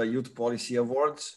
[0.00, 1.36] uh, Youth Policy Awards.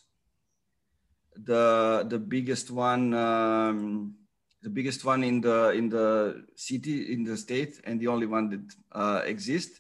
[1.36, 4.16] The the biggest one, um,
[4.62, 8.50] the biggest one in the in the city in the state, and the only one
[8.50, 9.80] that uh, exists,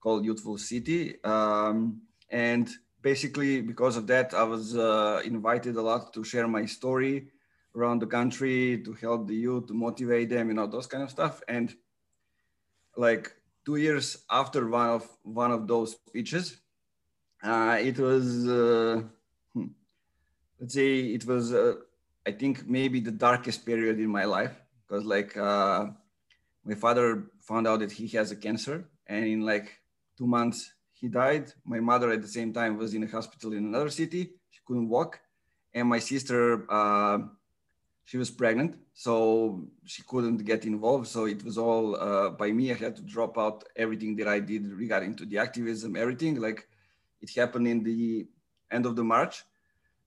[0.00, 1.22] called Youthful City.
[1.24, 2.68] Um, and
[3.00, 7.30] basically, because of that, I was uh, invited a lot to share my story
[7.76, 11.10] around the country to help the youth, to motivate them, you know, those kind of
[11.10, 11.42] stuff.
[11.48, 11.74] And
[12.96, 13.32] like
[13.64, 16.60] two years after one of one of those speeches,
[17.44, 19.02] it was uh,
[19.54, 19.66] hmm,
[20.60, 21.74] let's say it was uh,
[22.26, 24.54] I think maybe the darkest period in my life
[24.86, 25.86] because like uh,
[26.64, 29.80] my father found out that he has a cancer and in like
[30.16, 31.52] two months he died.
[31.64, 34.32] My mother at the same time was in a hospital in another city.
[34.50, 35.20] She couldn't walk,
[35.72, 37.18] and my sister uh,
[38.04, 41.06] she was pregnant, so she couldn't get involved.
[41.06, 42.72] So it was all uh, by me.
[42.72, 46.40] I had to drop out everything that I did regarding to the activism, everything.
[46.40, 46.66] Like
[47.20, 48.26] it happened in the
[48.70, 49.44] end of the March.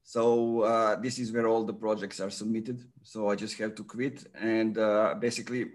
[0.04, 2.84] So uh, this is where all the projects are submitted.
[3.04, 5.66] So I just have to quit and uh, basically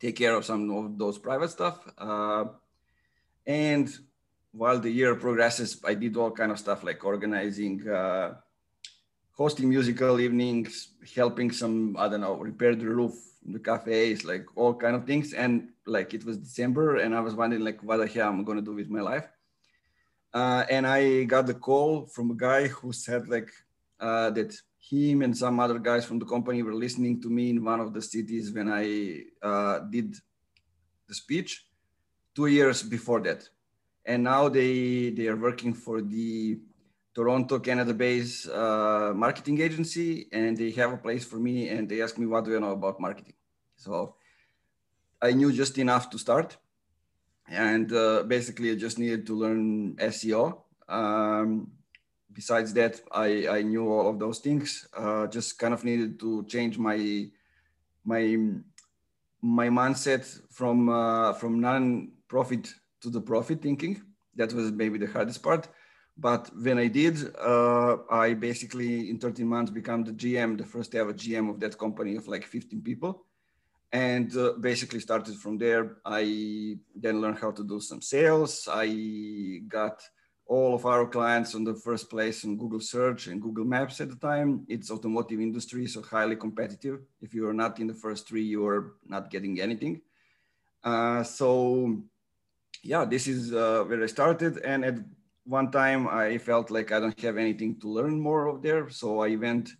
[0.00, 1.78] take care of some of those private stuff.
[1.96, 2.44] Uh,
[3.46, 3.88] and
[4.52, 8.34] while the year progresses, I did all kind of stuff like organizing uh,
[9.32, 13.14] hosting musical evenings, helping some, I don't know, repair the roof,
[13.44, 15.32] the cafes, like all kind of things.
[15.32, 18.62] And like it was December and I was wondering like what the hell I'm to
[18.62, 19.28] do with my life.
[20.34, 23.50] Uh, and I got the call from a guy who said like
[24.00, 27.64] uh, that him and some other guys from the company were listening to me in
[27.64, 30.14] one of the cities when I uh, did
[31.08, 31.66] the speech
[32.34, 33.48] two years before that.
[34.04, 36.58] And now they, they are working for the
[37.14, 41.68] Toronto, Canada-based uh, marketing agency, and they have a place for me.
[41.68, 43.34] And they asked me, "What do I know about marketing?"
[43.76, 44.16] So
[45.22, 46.56] I knew just enough to start,
[47.48, 50.62] and uh, basically I just needed to learn SEO.
[50.88, 51.72] Um,
[52.32, 54.86] besides that, I, I knew all of those things.
[54.96, 57.28] Uh, just kind of needed to change my
[58.04, 58.36] my
[59.40, 62.72] my mindset from uh, from non-profit
[63.02, 64.02] to the profit thinking.
[64.36, 65.68] That was maybe the hardest part
[66.16, 70.94] but when I did, uh, I basically in 13 months become the GM, the first
[70.94, 73.26] ever GM of that company of like 15 people.
[73.94, 75.98] And uh, basically started from there.
[76.04, 78.68] I then learned how to do some sales.
[78.68, 80.02] I got
[80.46, 84.10] all of our clients on the first place on Google search and Google Maps at
[84.10, 84.66] the time.
[84.68, 87.02] It's automotive industry, so highly competitive.
[87.22, 90.02] If you are not in the first three, you are not getting anything.
[90.82, 91.96] Uh, so
[92.82, 94.58] yeah, this is uh, where I started.
[94.58, 94.98] And at
[95.44, 98.90] one time I felt like I don't have anything to learn more of there.
[98.90, 99.70] So I went,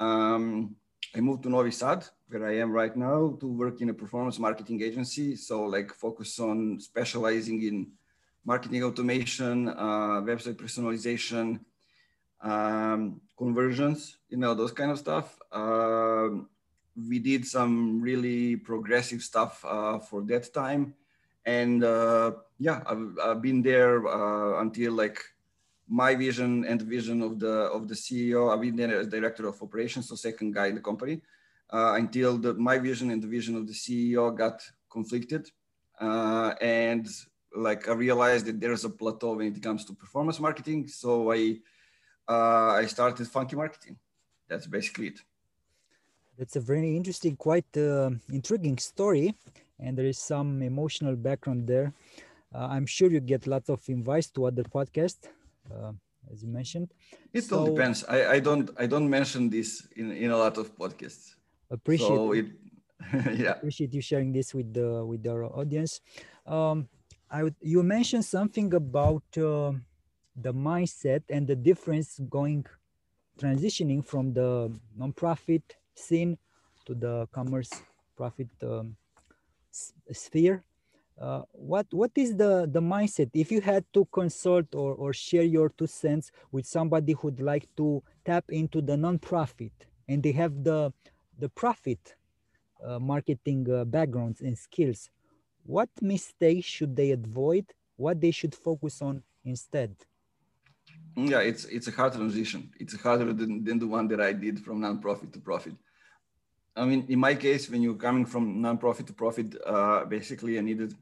[0.00, 0.76] um,
[1.16, 4.38] I moved to Novi Sad, where I am right now, to work in a performance
[4.38, 5.34] marketing agency.
[5.34, 7.92] So like focus on specializing in
[8.44, 11.60] marketing automation, uh, website personalization,
[12.42, 15.38] um, conversions, you know, those kind of stuff.
[15.50, 16.28] Uh,
[17.08, 20.94] we did some really progressive stuff uh, for that time
[21.46, 25.22] and uh, yeah I've, I've, been there uh, until like
[25.88, 29.46] my vision and the vision of the of the ceo i've been there as director
[29.46, 31.20] of operations so second guy in the company
[31.72, 35.48] uh, until the, my vision and the vision of the ceo got conflicted
[36.00, 37.06] uh, and
[37.54, 41.56] like i realized that there's a plateau when it comes to performance marketing so i
[42.28, 43.96] uh, i started funky marketing.
[44.48, 45.20] That's basically it.
[46.38, 49.34] That's a very interesting quite uh, intriguing story
[49.80, 51.92] and there is some emotional background there.
[52.54, 55.28] Uh, I'm sure you get lots of invites to other podcasts,
[56.32, 56.92] as you mentioned.
[57.32, 58.04] It so, all depends.
[58.04, 61.34] I, I don't I don't mention this in, in a lot of podcasts.
[61.70, 62.46] Appreciate so it.
[63.38, 63.52] yeah.
[63.52, 66.00] Appreciate you sharing this with the with our audience.
[66.46, 66.88] Um,
[67.30, 69.72] I would, you mentioned something about uh,
[70.36, 72.64] the mindset and the difference going
[73.38, 75.62] transitioning from the nonprofit
[75.94, 76.38] scene
[76.86, 77.70] to the commerce
[78.16, 78.96] profit um,
[80.12, 80.64] sphere
[81.20, 83.30] uh, what what is the the mindset?
[83.32, 87.68] If you had to consult or, or share your two cents with somebody who'd like
[87.76, 89.72] to tap into the non-profit
[90.08, 90.92] and they have the
[91.38, 92.16] the profit
[92.84, 95.10] uh, marketing uh, backgrounds and skills
[95.66, 97.66] what mistakes should they avoid?
[97.96, 99.94] What they should focus on instead?
[101.16, 102.70] Yeah it's it's a hard transition.
[102.78, 105.74] It's harder than, than the one that i did from non-profit to profit.
[106.76, 110.60] I mean, in my case, when you're coming from nonprofit to profit, uh, basically I
[110.60, 110.94] needed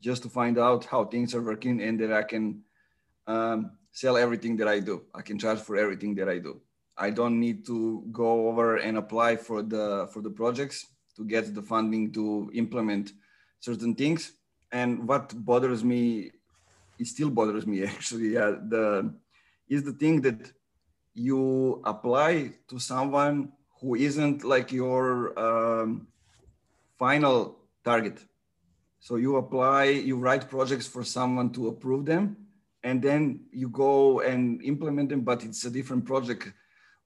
[0.00, 2.62] just to find out how things are working and that I can
[3.26, 5.02] um, sell everything that I do.
[5.14, 6.60] I can charge for everything that I do.
[6.96, 11.54] I don't need to go over and apply for the for the projects to get
[11.54, 13.12] the funding to implement
[13.60, 14.32] certain things.
[14.72, 16.30] And what bothers me
[16.98, 18.28] it still bothers me actually.
[18.34, 19.14] Yeah, the
[19.68, 20.52] is the thing that
[21.14, 26.06] you apply to someone who isn't like your um,
[26.98, 28.22] final target.
[29.06, 32.36] So you apply, you write projects for someone to approve them,
[32.82, 36.52] and then you go and implement them, but it's a different project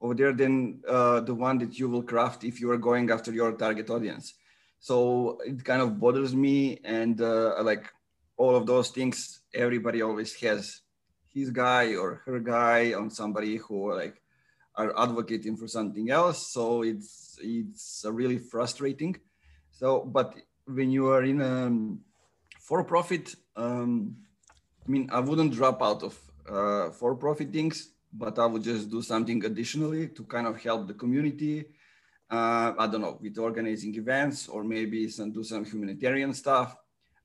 [0.01, 3.31] over there than uh, the one that you will craft if you are going after
[3.33, 4.33] your target audience.
[4.79, 7.85] So it kind of bothers me, and uh, like
[8.39, 10.81] all of those things, everybody always has
[11.29, 14.23] his guy or her guy on somebody who like
[14.75, 16.51] are advocating for something else.
[16.51, 19.21] So it's it's really frustrating.
[19.71, 20.35] So, but
[20.75, 21.71] when you are in a
[22.61, 24.17] for-profit, um,
[24.87, 26.19] I mean, I wouldn't drop out of
[26.49, 30.95] uh, for-profit things, but I would just do something additionally to kind of help the
[30.95, 31.67] community.
[32.31, 36.77] Uh, I don't know, with organizing events or maybe some do some humanitarian stuff.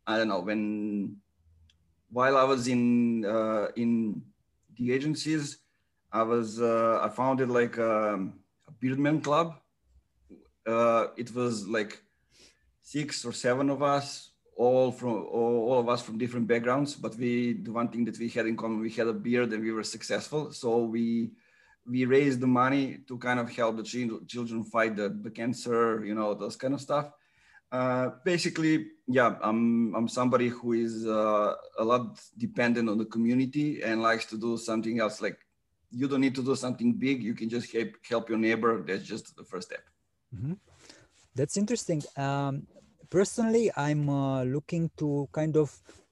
[0.07, 1.17] I don't know when
[2.09, 4.21] while I was in uh, in
[4.77, 5.59] the agencies,
[6.11, 9.55] I was uh, I founded like a, um, a Beardman Club.
[10.65, 12.01] Uh, it was like
[12.85, 16.95] six or seven of us, all from all, all, of us from different backgrounds.
[16.95, 19.63] But we the one thing that we had in common, we had a beard and
[19.63, 20.53] we were successful.
[20.53, 21.31] So we
[21.85, 23.83] we raised the money to kind of help the
[24.27, 27.11] children fight the, the cancer, you know, those kind of stuff.
[27.71, 33.81] Uh, basically, yeah, I'm I'm somebody who is uh, a lot dependent on the community
[33.81, 35.21] and likes to do something else.
[35.21, 35.39] Like
[35.89, 38.83] you don't need to do something big; you can just help help your neighbor.
[38.87, 39.83] That's just the first step.
[40.33, 40.53] Mm-hmm.
[41.35, 42.01] That's interesting.
[42.15, 42.65] Um,
[43.15, 45.71] personally, I'm uh, looking to kind of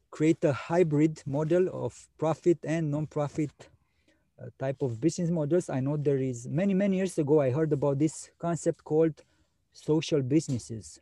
[0.10, 3.52] create a hybrid model of profit and non-profit
[4.40, 5.70] uh, type of business models.
[5.70, 9.16] I know there is many many years ago I heard about this concept called
[9.74, 11.02] social businesses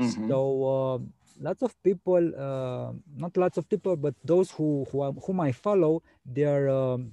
[0.00, 0.28] Mm-hmm.
[0.28, 0.38] So
[0.74, 0.98] uh,
[1.40, 6.02] lots of people, uh, not lots of people, but those who, who whom I follow,
[6.26, 7.12] they are um,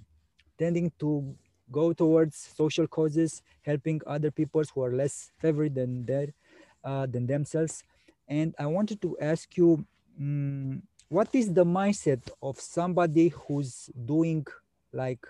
[0.58, 1.36] tending to
[1.72, 6.34] go towards social causes, helping other people who are less favored than their,
[6.84, 7.84] uh, than themselves.
[8.28, 9.86] And I wanted to ask you,
[10.20, 14.46] um, what is the mindset of somebody who's doing
[14.94, 15.26] like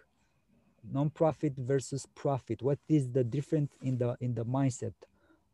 [0.92, 2.62] non-profit versus profit?
[2.62, 4.94] What is the difference in the in the mindset?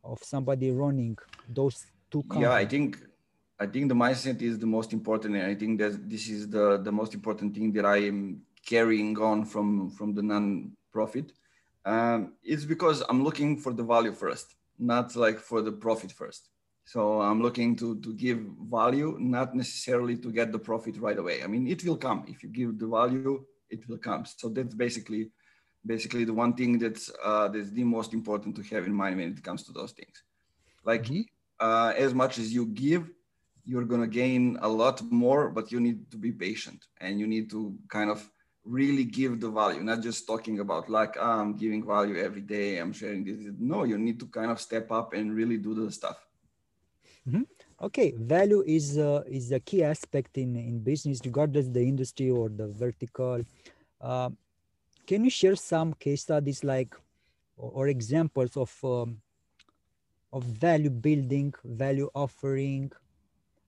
[0.08, 1.16] of somebody running
[1.48, 2.42] those two companies?
[2.42, 2.98] Yeah, I think
[3.60, 6.78] I think the mindset is the most important, and I think that this is the
[6.78, 11.32] the most important thing that I am carrying on from from the non-profit.
[11.84, 16.48] Um, it's because I'm looking for the value first, not like for the profit first.
[16.84, 18.40] So I'm looking to to give
[18.70, 21.42] value, not necessarily to get the profit right away.
[21.42, 24.24] I mean, it will come if you give the value, it will come.
[24.24, 25.30] So that's basically
[25.84, 29.32] basically the one thing that's uh, that's the most important to have in mind when
[29.32, 30.22] it comes to those things.
[30.84, 31.22] Like mm-hmm.
[31.60, 33.10] uh, as much as you give,
[33.64, 37.50] you're gonna gain a lot more, but you need to be patient and you need
[37.50, 38.26] to kind of
[38.64, 42.78] really give the value, not just talking about like oh, I'm giving value every day,
[42.78, 43.38] I'm sharing this.
[43.58, 46.18] No, you need to kind of step up and really do the stuff.
[47.28, 47.42] Mm-hmm.
[47.80, 52.48] Okay, value is uh, is a key aspect in in business, regardless the industry or
[52.48, 53.42] the vertical.
[54.00, 54.30] Uh,
[55.06, 56.94] can you share some case studies like
[57.56, 59.20] or, or examples of um,
[60.32, 62.92] of value building, value offering,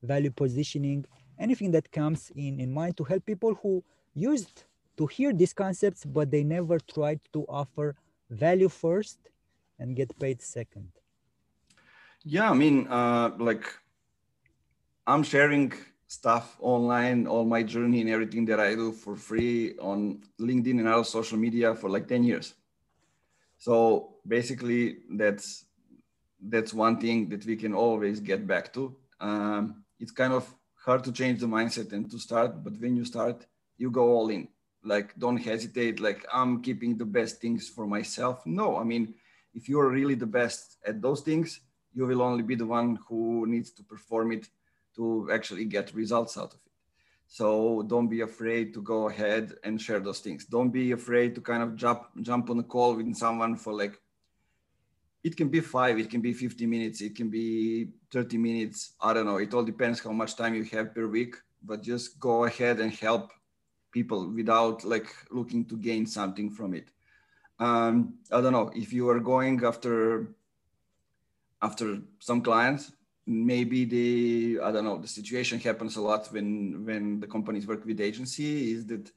[0.03, 1.05] value positioning,
[1.39, 3.83] anything that comes in, in mind to help people who
[4.15, 4.65] used
[5.01, 7.97] to hear these concepts, but they never tried to offer
[8.29, 9.19] value first
[9.79, 10.91] and get paid second?
[12.23, 13.65] Yeah, I mean, uh, like
[15.07, 15.73] I'm sharing
[16.07, 20.87] stuff online, all my journey and everything that I do for free on LinkedIn and
[20.87, 22.55] other social media for like 10 years.
[23.57, 25.65] So basically that's
[26.43, 28.97] that's one thing that we can always get back to.
[29.21, 33.05] Um, it's kind of hard to change the mindset and to start, but when you
[33.05, 34.49] start, you go all in.
[34.83, 38.47] Like don't hesitate, like I'm keeping the best things for myself.
[38.47, 39.15] No, I mean,
[39.55, 41.61] if you're really the best at those things,
[41.93, 44.49] you will only be the one who needs to perform it
[44.97, 46.73] to actually get results out of it.
[47.27, 50.47] So don't be afraid to go ahead and share those things.
[50.47, 54.01] Don't be afraid to kind of jump jump on a call with someone for like
[55.23, 58.95] it can be five, it can be 50 minutes, it can be 30 minutes.
[59.01, 59.37] I don't know.
[59.37, 62.93] It all depends how much time you have per week, but just go ahead and
[62.93, 63.31] help
[63.93, 66.89] people without like looking to gain something from it.
[67.59, 70.35] Um, I don't know if you are going after
[71.63, 72.93] after some clients
[73.27, 77.85] maybe the i don't know the situation happens a lot when when the companies work
[77.85, 79.11] with agency is that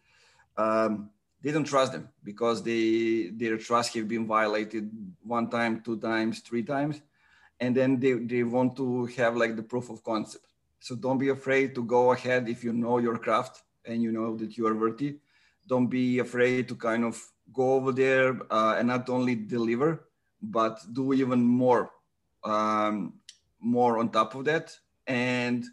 [0.57, 1.09] um,
[1.41, 4.89] they don't trust them because they their trust have been violated
[5.23, 7.01] one time two times three times
[7.59, 10.45] and then they, they want to have like the proof of concept
[10.79, 14.35] So don't be afraid to go ahead if you know your craft and you know
[14.37, 15.17] that you are worthy.
[15.67, 17.21] Don't be afraid to kind of
[17.53, 20.05] go over there uh, and not only deliver,
[20.41, 21.91] but do even more,
[22.43, 23.13] um,
[23.59, 24.75] more on top of that.
[25.07, 25.65] And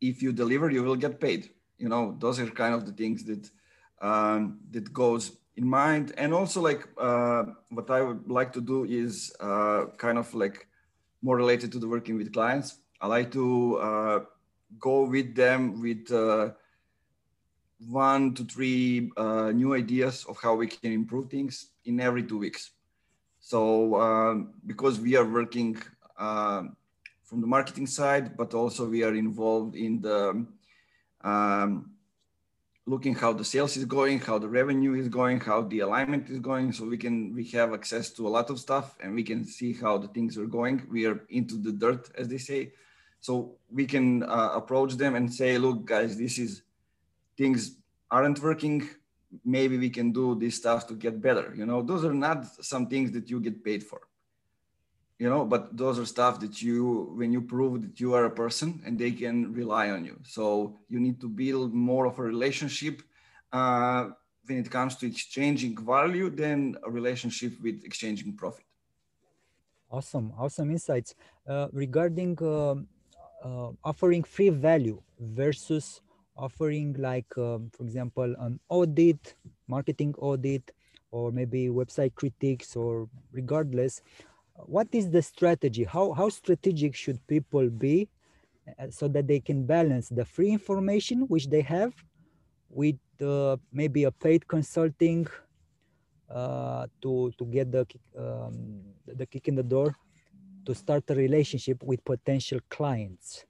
[0.00, 1.50] if you deliver, you will get paid.
[1.78, 3.50] You know, those are kind of the things that
[4.00, 6.12] um, that goes in mind.
[6.16, 10.66] And also, like uh, what I would like to do is uh, kind of like
[11.22, 12.78] more related to the working with clients.
[13.00, 14.20] I like to uh,
[14.78, 16.50] go with them with uh,
[17.86, 22.38] one to three uh, new ideas of how we can improve things in every two
[22.38, 22.72] weeks.
[23.40, 25.80] So um, because we are working
[26.18, 26.64] uh,
[27.24, 30.46] from the marketing side, but also we are involved in the
[31.22, 31.90] um,
[32.86, 36.38] looking how the sales is going, how the revenue is going, how the alignment is
[36.40, 36.72] going.
[36.72, 39.72] So we can we have access to a lot of stuff and we can see
[39.72, 40.86] how the things are going.
[40.90, 42.72] We are into the dirt, as they say.
[43.20, 46.62] So we can uh, approach them and say, look, guys, this is
[47.38, 47.76] things
[48.10, 48.88] aren't working.
[49.44, 51.54] Maybe we can do this stuff to get better.
[51.56, 54.00] You know, those are not some things that you get paid for
[55.18, 58.30] you know but those are stuff that you when you prove that you are a
[58.30, 62.22] person and they can rely on you so you need to build more of a
[62.22, 63.02] relationship
[63.52, 64.08] uh,
[64.46, 68.64] when it comes to exchanging value than a relationship with exchanging profit
[69.90, 71.14] awesome awesome insights
[71.48, 72.74] uh, regarding uh,
[73.44, 76.00] uh offering free value versus
[76.38, 79.34] offering like um, for example an audit
[79.66, 80.72] marketing audit
[81.10, 84.02] or maybe website critiques or regardless
[84.66, 85.84] what is the strategy?
[85.84, 88.08] How, how strategic should people be
[88.78, 91.92] uh, so that they can balance the free information which they have
[92.68, 95.26] with uh, maybe a paid consulting
[96.30, 99.94] uh, to, to get the, um, the kick in the door
[100.66, 103.44] to start a relationship with potential clients?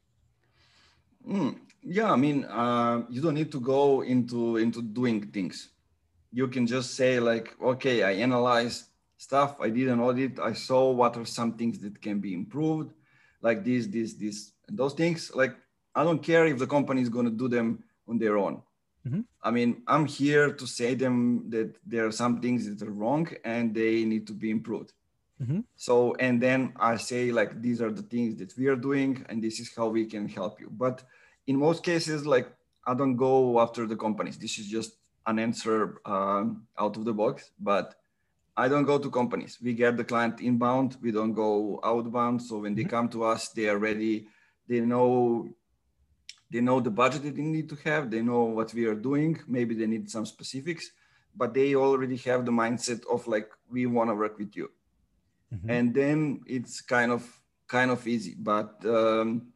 [1.28, 5.70] Mm, yeah, I mean, uh, you don't need to go into into doing things.
[6.32, 9.56] You can just say like, okay, I analyze stuff.
[9.60, 10.38] I did an audit.
[10.38, 12.92] I saw what are some things that can be improved,
[13.42, 15.32] like this, this, this, and those things.
[15.34, 15.56] Like
[15.94, 18.62] I don't care if the company is going to do them on their own.
[19.06, 19.20] Mm-hmm.
[19.42, 23.28] I mean, I'm here to say them that there are some things that are wrong
[23.44, 24.92] and they need to be improved.
[25.42, 25.60] Mm-hmm.
[25.76, 29.42] So, and then I say like these are the things that we are doing, and
[29.42, 30.68] this is how we can help you.
[30.70, 31.04] But
[31.48, 32.48] in most cases, like
[32.86, 34.38] I don't go after the companies.
[34.38, 34.92] This is just
[35.26, 37.50] an answer um, out of the box.
[37.58, 37.94] But
[38.56, 39.58] I don't go to companies.
[39.60, 40.96] We get the client inbound.
[41.02, 42.42] We don't go outbound.
[42.42, 42.90] So when they mm-hmm.
[42.90, 44.28] come to us, they are ready.
[44.68, 45.48] They know
[46.50, 48.10] they know the budget that they need to have.
[48.10, 49.38] They know what we are doing.
[49.46, 50.90] Maybe they need some specifics,
[51.36, 54.70] but they already have the mindset of like we want to work with you.
[55.54, 55.70] Mm-hmm.
[55.70, 57.22] And then it's kind of
[57.66, 58.34] kind of easy.
[58.38, 59.52] But um,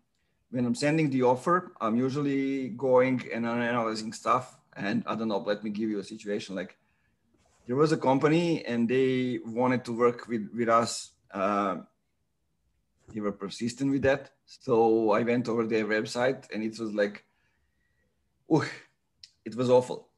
[0.52, 4.58] when I'm sending the offer, I'm usually going and analyzing stuff.
[4.76, 5.38] And I don't know.
[5.38, 6.76] Let me give you a situation like
[7.66, 11.12] there was a company and they wanted to work with, with us.
[11.32, 11.78] Uh,
[13.12, 14.30] they were persistent with that.
[14.44, 17.24] So I went over their website and it was like,
[18.50, 18.64] oh,
[19.44, 20.08] it was awful.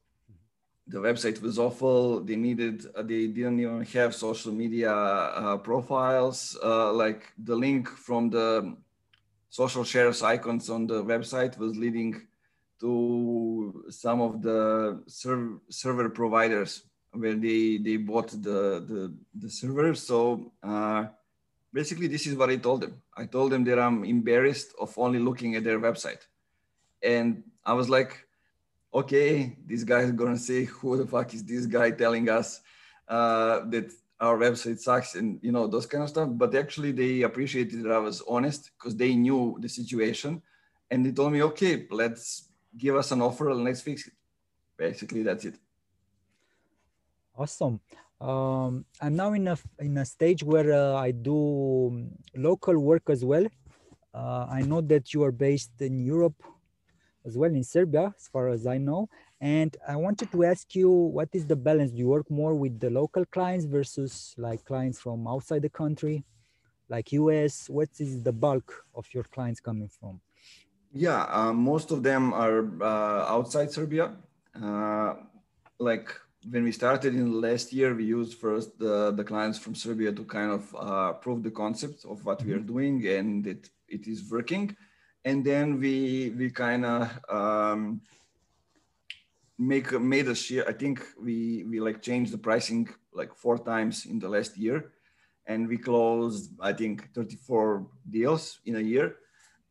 [0.87, 2.19] The website was awful.
[2.19, 6.57] They needed, uh, they didn't even have social media uh, profiles.
[6.61, 8.75] Uh, like the link from the
[9.61, 12.11] social shares icons on the website was leading
[12.81, 16.71] to some of the serv- server providers
[17.21, 18.59] where they they bought the
[18.89, 19.01] the,
[19.41, 19.95] the server.
[20.09, 20.17] So
[20.61, 21.05] uh,
[21.71, 22.93] basically, this is what I told them.
[23.21, 26.23] I told them that I'm embarrassed of only looking at their website,
[27.01, 27.27] and
[27.63, 28.11] I was like,
[28.93, 32.59] okay, this guy is gonna say, who the fuck is this guy telling us
[33.07, 33.87] uh, that
[34.19, 36.29] our website sucks and you know those kind of stuff.
[36.31, 40.41] But actually, they appreciated that I was honest because they knew the situation,
[40.89, 44.13] and they told me, okay, let's give us an offer and let's fix it.
[44.77, 45.55] Basically, that's it.
[47.37, 47.79] Awesome.
[48.21, 53.25] Um, I'm now in a in a stage where uh, I do local work as
[53.25, 53.45] well.
[54.13, 56.41] Uh, I know that you are based in Europe
[57.25, 59.09] as well in Serbia, as far as I know.
[59.45, 61.91] And I wanted to ask you, what is the balance?
[61.91, 66.25] Do you work more with the local clients versus like clients from outside the country,
[66.89, 67.69] like US?
[67.69, 70.19] What is the bulk of your clients coming from?
[70.91, 74.13] Yeah, uh, most of them are uh, outside Serbia.
[74.59, 75.13] Uh,
[75.77, 76.07] like
[76.49, 80.23] when we started in last year, we used first the, the clients from Serbia to
[80.23, 82.47] kind of uh, prove the concept of what mm-hmm.
[82.47, 82.73] we are mm-hmm.
[82.73, 84.75] doing and that it is working.
[85.23, 88.01] And then we we kind of um,
[89.57, 90.67] make made a share.
[90.67, 94.91] I think we we like changed the pricing like four times in the last year,
[95.45, 99.17] and we closed I think 34 deals in a year.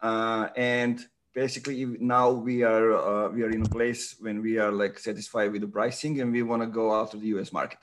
[0.01, 4.73] Uh, and basically now we are uh, we are in a place when we are
[4.73, 7.81] like satisfied with the pricing and we want to go after the us market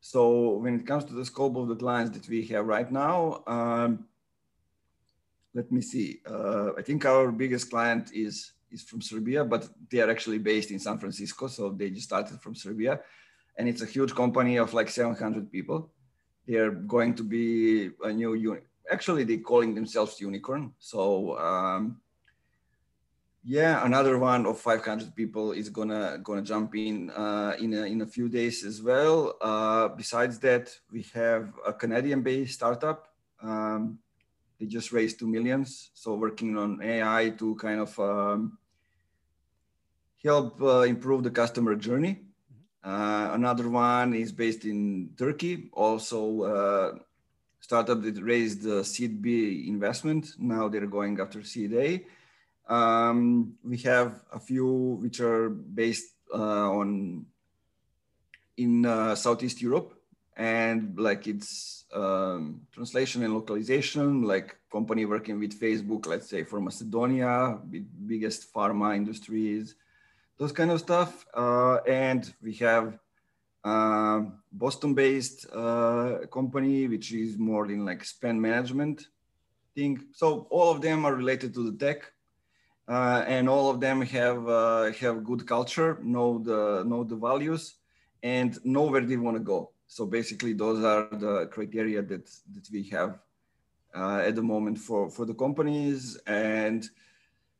[0.00, 3.42] so when it comes to the scope of the clients that we have right now
[3.46, 4.06] um,
[5.54, 10.00] let me see uh, i think our biggest client is is from serbia but they
[10.00, 13.00] are actually based in san francisco so they just started from serbia
[13.56, 15.90] and it's a huge company of like 700 people
[16.46, 22.00] they're going to be a new unit actually they're calling themselves unicorn so um,
[23.46, 28.00] yeah, another one of 500 people is gonna gonna jump in uh, in a, in
[28.00, 29.36] a few days as well.
[29.40, 33.08] Uh, besides that, we have a Canadian-based startup.
[33.42, 33.98] Um,
[34.58, 38.56] they just raised two millions, so working on AI to kind of um,
[40.24, 42.20] help uh, improve the customer journey.
[42.82, 46.98] Uh, another one is based in Turkey, also uh,
[47.60, 50.32] startup that raised seed B investment.
[50.38, 52.04] Now they're going after seed A
[52.68, 57.26] um, we have a few which are based uh, on
[58.56, 59.94] in uh, Southeast Europe,
[60.36, 66.60] and like it's um, translation and localization, like company working with Facebook, let's say for
[66.60, 67.58] Macedonia,
[68.06, 69.74] biggest pharma industries,
[70.38, 71.26] those kind of stuff.
[71.34, 72.98] Uh, and we have
[73.64, 74.22] uh,
[74.52, 79.08] Boston-based uh, company, which is more in like spend management
[79.74, 80.04] thing.
[80.12, 82.12] So all of them are related to the tech
[82.88, 87.76] uh, and all of them have uh, have good culture, know the know the values,
[88.22, 89.70] and know where they want to go.
[89.86, 93.18] So basically, those are the criteria that that we have
[93.94, 96.86] uh, at the moment for for the companies, and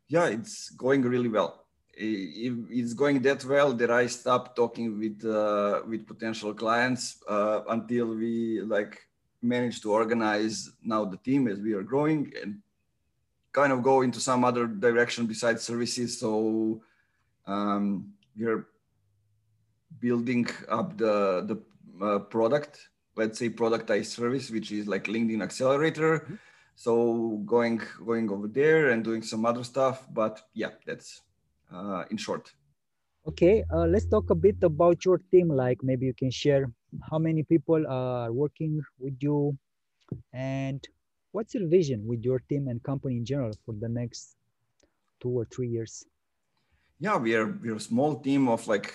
[0.09, 1.64] yeah, it's going really well.
[1.97, 7.61] If it's going that well that I stop talking with uh, with potential clients uh,
[7.69, 9.01] until we like
[9.43, 12.61] manage to organize now the team as we are growing and
[13.53, 16.19] kind of go into some other direction besides services.
[16.19, 16.83] So
[17.47, 18.67] um, we're
[20.01, 21.59] building up the the
[22.05, 26.19] uh, product, let's say productized service, which is like LinkedIn Accelerator.
[26.19, 26.35] Mm-hmm.
[26.75, 31.23] So going going over there and doing some other stuff, but yeah, that's
[31.73, 32.53] uh, in short.
[33.27, 35.49] Okay, uh, let's talk a bit about your team.
[35.49, 36.71] Like maybe you can share
[37.11, 39.57] how many people are working with you,
[40.33, 40.87] and
[41.33, 44.37] what's your vision with your team and company in general for the next
[45.21, 46.05] two or three years?
[47.01, 48.93] Yeah, we are we're a small team of like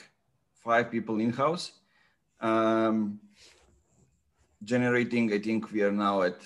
[0.53, 1.71] five people in house.
[2.39, 3.19] Um,
[4.63, 6.41] generating, I think we are now at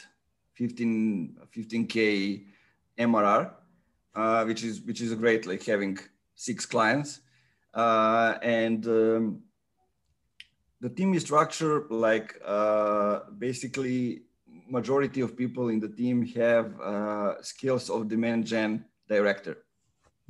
[0.56, 2.46] 15 15k
[2.98, 3.52] MRR,
[4.16, 5.46] uh, which is which is great.
[5.46, 5.98] Like having
[6.48, 7.22] six clients,
[7.74, 9.24] uh, and um,
[10.84, 14.24] the team is structured like uh, basically
[14.68, 19.56] majority of people in the team have uh, skills of demand gen director.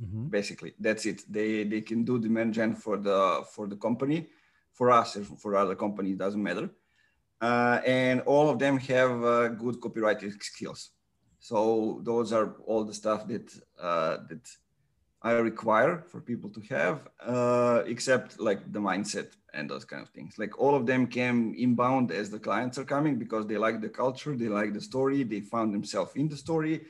[0.02, 0.28] Mm-hmm.
[0.28, 1.22] Basically, that's it.
[1.30, 4.28] They they can do demand gen for the for the company,
[4.72, 6.68] for us and for other companies doesn't matter.
[7.40, 10.90] Uh, and all of them have uh, good copywriting skills.
[11.38, 13.46] So those are all the stuff that
[13.78, 14.44] uh, that
[15.24, 20.10] I require for people to have, uh, except like the mindset and those kind of
[20.10, 20.38] things.
[20.38, 23.88] Like all of them came inbound as the clients are coming because they like the
[23.88, 26.82] culture, they like the story, they found themselves in the story.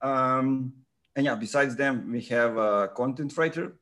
[0.00, 0.72] Um,
[1.14, 3.74] and yeah, besides them, we have a content writer,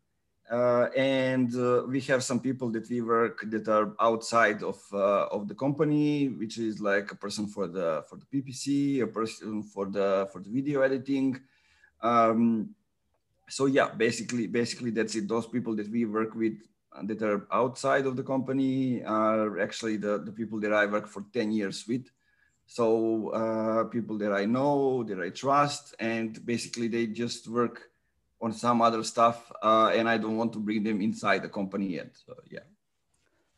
[0.51, 5.27] uh, and uh, we have some people that we work that are outside of uh,
[5.27, 9.63] of the company, which is like a person for the for the PPC, a person
[9.63, 11.41] for the for the video editing.
[12.03, 12.75] Um,
[13.49, 15.29] so yeah, basically, basically that's it.
[15.29, 16.59] Those people that we work with
[16.95, 21.07] uh, that are outside of the company are actually the, the people that I work
[21.09, 22.07] for 10 years with.
[22.67, 27.91] So uh, people that I know, that I trust, and basically they just work
[28.41, 31.95] on some other stuff, uh, and I don't want to bring them inside the company
[31.95, 32.11] yet.
[32.27, 32.61] So yeah.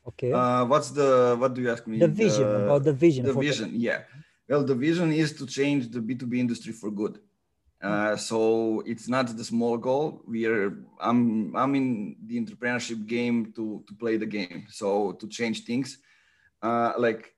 [0.08, 0.32] Okay.
[0.32, 1.98] Uh, what's the what do you ask me?
[1.98, 3.24] The vision the, about the vision.
[3.24, 3.78] The vision, the...
[3.78, 4.02] yeah.
[4.48, 7.18] Well, the vision is to change the B2B industry for good.
[7.82, 10.22] Uh, so it's not the small goal.
[10.26, 10.78] We are.
[10.98, 11.54] I'm.
[11.54, 14.66] I'm in the entrepreneurship game to to play the game.
[14.70, 15.98] So to change things,
[16.62, 17.34] uh, like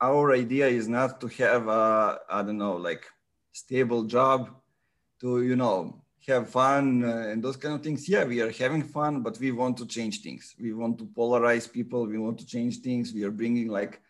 [0.00, 3.06] our idea is not to have a I don't know like
[3.52, 4.50] stable job,
[5.20, 8.08] to you know have fun uh, and those kind of things.
[8.08, 10.54] Yeah, we are having fun, but we want to change things.
[10.60, 12.06] We want to polarize people.
[12.06, 13.12] We want to change things.
[13.14, 14.00] We are bringing like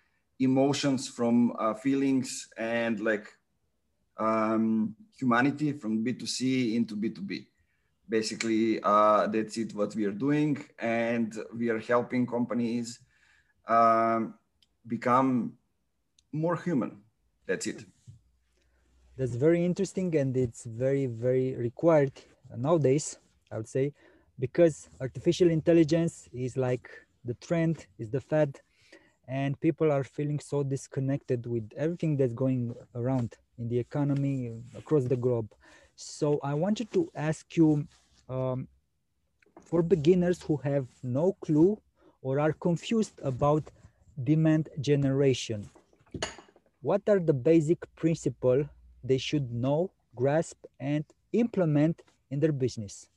[0.41, 3.29] emotions from uh, feelings and like
[4.19, 7.47] um, humanity from B2C into B2B.
[8.09, 10.65] Basically, uh, that's it what we are doing.
[10.79, 13.01] And we are helping companies
[13.67, 14.35] um,
[14.87, 15.55] become
[16.33, 17.03] more human.
[17.47, 17.85] That's it.
[19.17, 22.13] That's very interesting and it's very, very required
[22.57, 23.19] nowadays,
[23.51, 23.93] I would say,
[24.39, 26.89] because artificial intelligence is like
[27.25, 28.61] the trend, is the fad,
[29.27, 35.05] and people are feeling so disconnected with everything that's going around in the economy across
[35.05, 35.53] the globe.
[35.97, 37.87] So I wanted to ask you,
[38.29, 38.69] um,
[39.61, 41.79] for beginners who have no clue
[42.23, 43.65] or are confused about
[44.25, 45.69] demand generation,
[46.81, 48.67] what are the basic principles
[49.03, 53.09] they should know, grasp, and implement in their business?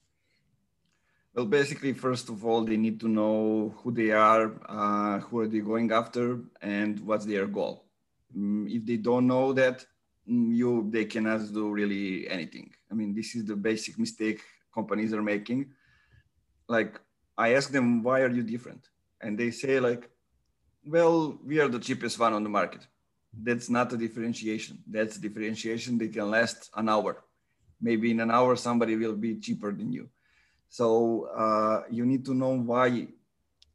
[1.34, 5.48] Well, basically, first of all, they need to know who they are, uh, who are
[5.48, 7.86] they going after, and what's their goal.
[8.36, 9.86] Um, if they don't know that,
[10.32, 12.72] you they cannot do really anything.
[12.90, 14.42] I mean, this is the basic mistake
[14.74, 15.72] companies are making.
[16.68, 17.00] Like,
[17.38, 18.88] I ask them, why are you different?
[19.22, 20.10] And they say, like,
[20.86, 22.88] well, we are the cheapest one on the market.
[23.34, 24.80] That's not a differentiation.
[24.88, 27.24] That's a differentiation that can last an hour.
[27.82, 30.10] Maybe in an hour, somebody will be cheaper than you
[30.72, 33.10] so uh, you need to know why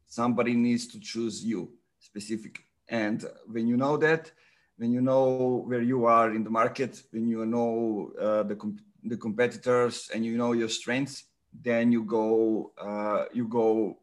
[0.07, 2.65] somebody needs to choose you specifically.
[2.89, 4.31] And when you know that,
[4.77, 8.81] when you know where you are in the market, when you know uh, the, comp-
[9.03, 11.25] the competitors and you know your strengths,
[11.61, 13.97] then you go uh, you go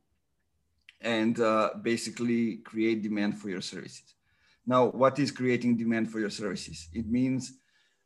[1.01, 4.15] and uh, basically create demand for your services.
[4.67, 6.89] Now, what is creating demand for your services?
[6.93, 7.53] It means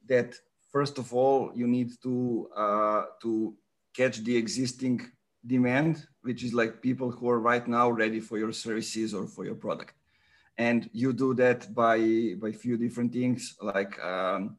[0.08, 0.34] that
[0.72, 3.54] first of all, you need to uh, to
[3.96, 5.00] catch the existing
[5.46, 9.44] demand, which is like people who are right now ready for your services or for
[9.44, 9.94] your product.
[10.58, 14.58] And you do that by by few different things like um,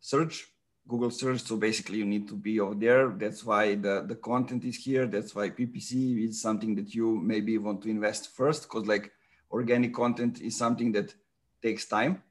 [0.00, 0.46] search,
[0.86, 1.40] Google search.
[1.40, 3.08] So basically, you need to be over there.
[3.08, 5.06] That's why the the content is here.
[5.06, 9.10] That's why PPC is something that you maybe want to invest first, because like
[9.50, 11.14] organic content is something that
[11.62, 12.22] takes time.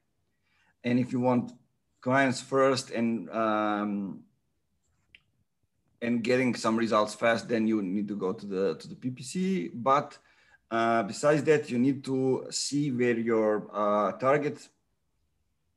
[0.84, 1.52] And if you want
[2.00, 4.20] clients first and um,
[6.00, 9.70] and getting some results fast, then you need to go to the to the PPC.
[9.74, 10.16] But
[10.70, 14.68] uh, besides that, you need to see where your uh, target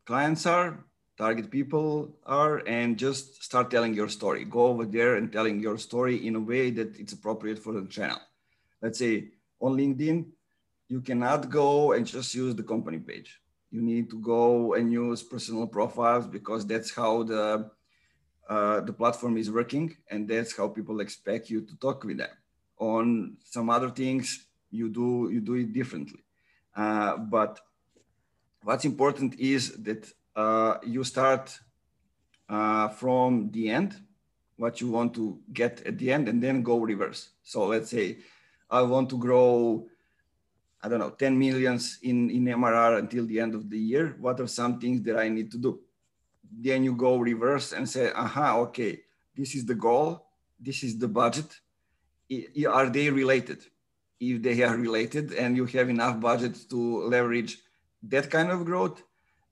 [0.06, 0.84] clients are,
[1.18, 4.44] target people are, and just start telling your story.
[4.44, 7.86] Go over there and telling your story in a way that it's appropriate for the
[7.88, 8.20] channel.
[8.82, 9.30] Let's say
[9.62, 10.26] on LinkedIn,
[10.90, 13.40] you cannot go and just use the company page.
[13.70, 17.72] You need to go and use personal profiles because that's how the
[18.50, 22.36] uh, the platform is working and that's how people expect you to talk with them
[22.80, 26.24] on some other things you do you do it differently
[26.76, 27.60] uh, but
[28.64, 31.58] what's important is that uh, you start
[32.50, 33.96] uh, from the end
[34.58, 38.18] what you want to get at the end and then go reverse so let's say
[38.70, 39.86] i want to grow
[40.82, 44.40] i don't know 10 millions in in mrr until the end of the year what
[44.40, 45.80] are some things that i need to do
[46.52, 49.00] then you go reverse and say, aha, okay,
[49.36, 50.28] this is the goal,
[50.60, 51.60] this is the budget.
[52.68, 53.64] Are they related?
[54.22, 56.80] If they are related and you have enough budget to
[57.10, 57.58] leverage
[58.04, 59.04] that kind of growth,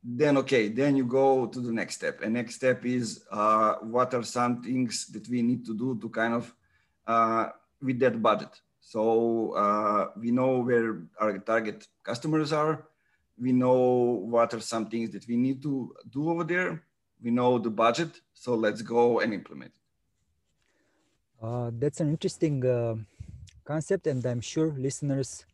[0.02, 2.22] then okay, then you go to the next step.
[2.22, 6.08] And next step is uh, what are some things that we need to do to
[6.10, 6.54] kind of
[7.06, 7.50] uh,
[7.82, 8.54] with that budget.
[8.80, 12.86] So uh, we know where our target customers are.
[13.38, 16.84] We know what are some things that we need to do over there
[17.22, 21.46] we know the budget, so let's go and implement it.
[21.46, 22.96] Uh, that's an interesting uh,
[23.72, 25.46] concept, and I'm sure listeners,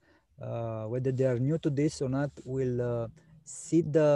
[0.42, 3.08] uh, whether they are new to this or not, will uh,
[3.44, 4.10] see the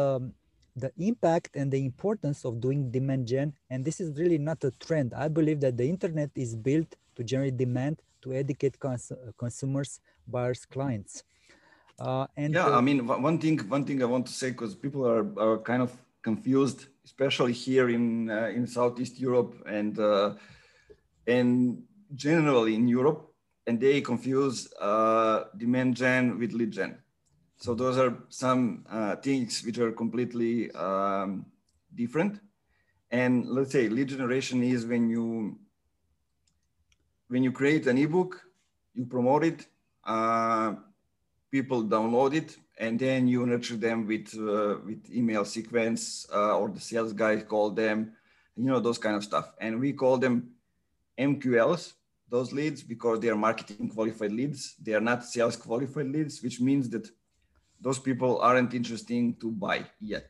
[0.83, 3.47] the impact and the importance of doing demand gen.
[3.69, 5.13] And this is really not a trend.
[5.13, 9.11] I believe that the internet is built to generate demand to educate cons
[9.43, 11.23] consumers, buyers, clients.
[11.99, 15.03] Uh, and yeah, I mean, one thing one thing I want to say because people
[15.13, 20.35] are, are kind of confused especially here in uh, in Southeast Europe and uh,
[21.27, 21.83] and
[22.15, 23.28] generally in Europe,
[23.69, 26.97] and they confuse uh, demand gen with lead gen.
[27.57, 31.45] So those are some uh, things which are completely um,
[31.93, 32.39] different.
[33.11, 35.59] And let's say lead generation is when you
[37.27, 38.41] when you create an ebook,
[38.95, 39.67] you promote it,
[40.03, 40.73] uh,
[41.51, 46.69] people download it, and then you nurture them with uh, with email sequence uh, or
[46.69, 48.13] the sales guy call them
[48.57, 50.49] you know those kind of stuff and we call them
[51.17, 51.93] mqls
[52.29, 54.75] those leads because they are marketing qualified leads.
[54.81, 57.09] They are not sales qualified leads which means that
[57.81, 60.29] those people aren't interesting to buy yet.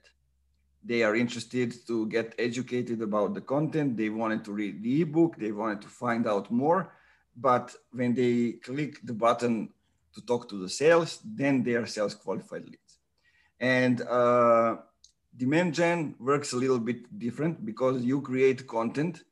[0.84, 3.98] They are interested to get educated about the content.
[3.98, 5.36] They wanted to read the ebook.
[5.38, 6.94] They wanted to find out more.
[7.36, 9.70] But when they click the button
[10.14, 13.00] to talk to the sales, then they are sales qualified leads.
[13.60, 14.78] And uh,
[15.36, 19.24] demand gen works a little bit different because you create content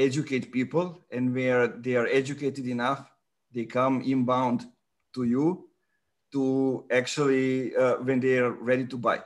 [0.00, 3.10] educate people and where they are educated enough,
[3.52, 4.64] they come inbound
[5.14, 5.68] to you
[6.32, 9.20] to actually uh, when they are ready to buy.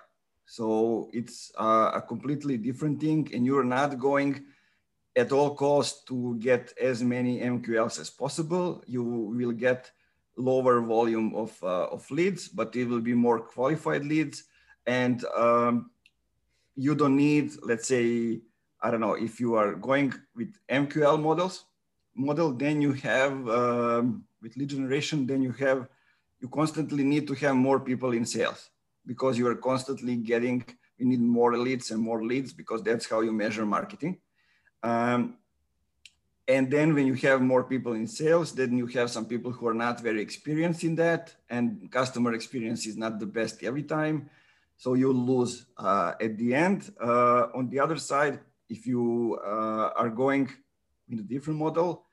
[0.47, 4.45] So it's uh, a completely different thing, and you're not going
[5.17, 8.83] at all costs to get as many MQLs as possible.
[8.87, 9.91] You will get
[10.37, 14.45] lower volume of, uh, of leads, but it will be more qualified leads.
[14.87, 15.91] And um,
[16.75, 18.41] you don't need, let's say,
[18.85, 21.65] I don't know, if you are going with MQL models,
[22.15, 25.89] model, then you have, um, with lead generation, then you have,
[26.41, 28.69] you constantly need to have more people in sales
[29.07, 30.63] because you are constantly getting,
[30.99, 34.19] you need more leads and more leads because that's how you measure marketing.
[34.83, 35.39] Um,
[36.47, 39.67] and then when you have more people in sales, then you have some people who
[39.67, 44.29] are not very experienced in that, and customer experience is not the best every time.
[44.77, 46.93] So you lose uh, at the end.
[47.01, 50.51] Uh, on the other side, if you uh, are going
[51.09, 52.07] in a different model,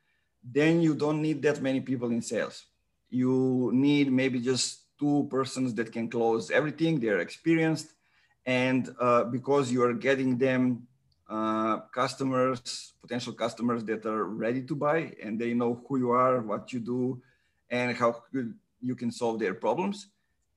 [0.44, 2.66] then you don't need that many people in sales.
[3.10, 7.00] You need maybe just two persons that can close everything.
[7.00, 7.94] They're experienced,
[8.46, 10.88] and uh, because you are getting them
[11.30, 16.42] uh, customers, potential customers that are ready to buy and they know who you are,
[16.42, 17.22] what you do,
[17.70, 18.24] and how
[18.82, 20.08] you can solve their problems.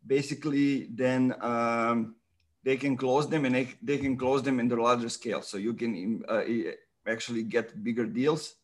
[0.05, 2.17] Basically, then um,
[2.65, 5.43] they can close them and they, they, can close them in the larger scale.
[5.43, 6.43] So you can uh,
[7.07, 8.55] actually get bigger deals.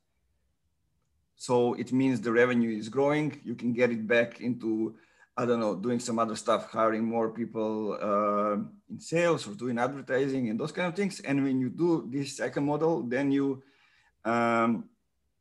[1.36, 3.40] So it means the revenue is growing.
[3.44, 4.94] You can get it back into
[5.36, 8.56] I don't know, doing some other stuff, hiring more people uh,
[8.90, 11.20] in sales or doing advertising and those kind of things.
[11.20, 13.62] And when you do this second model, then you
[14.24, 14.84] um,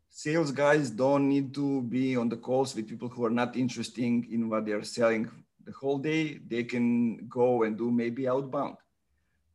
[0.09, 4.03] sales guys don't need to be on the calls with people who are not interested
[4.03, 5.29] in what they are selling
[5.69, 6.39] the whole day.
[6.53, 8.77] They can go and do maybe outbound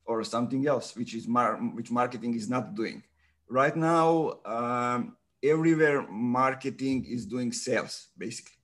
[0.04, 3.02] or something else, which is mar- which marketing is not doing
[3.48, 4.08] right now.
[4.56, 8.58] Um, everywhere marketing is doing sales basically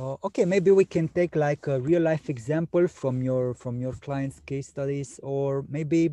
[0.00, 3.92] uh, okay, maybe we can take like a real life example from your from your
[3.92, 6.10] clients' case studies, or maybe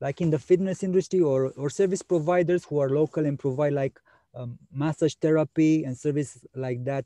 [0.00, 3.98] like in the fitness industry or or service providers who are local and provide like
[4.34, 7.04] um, massage therapy and service like that.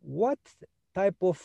[0.00, 0.38] What
[0.94, 1.38] type of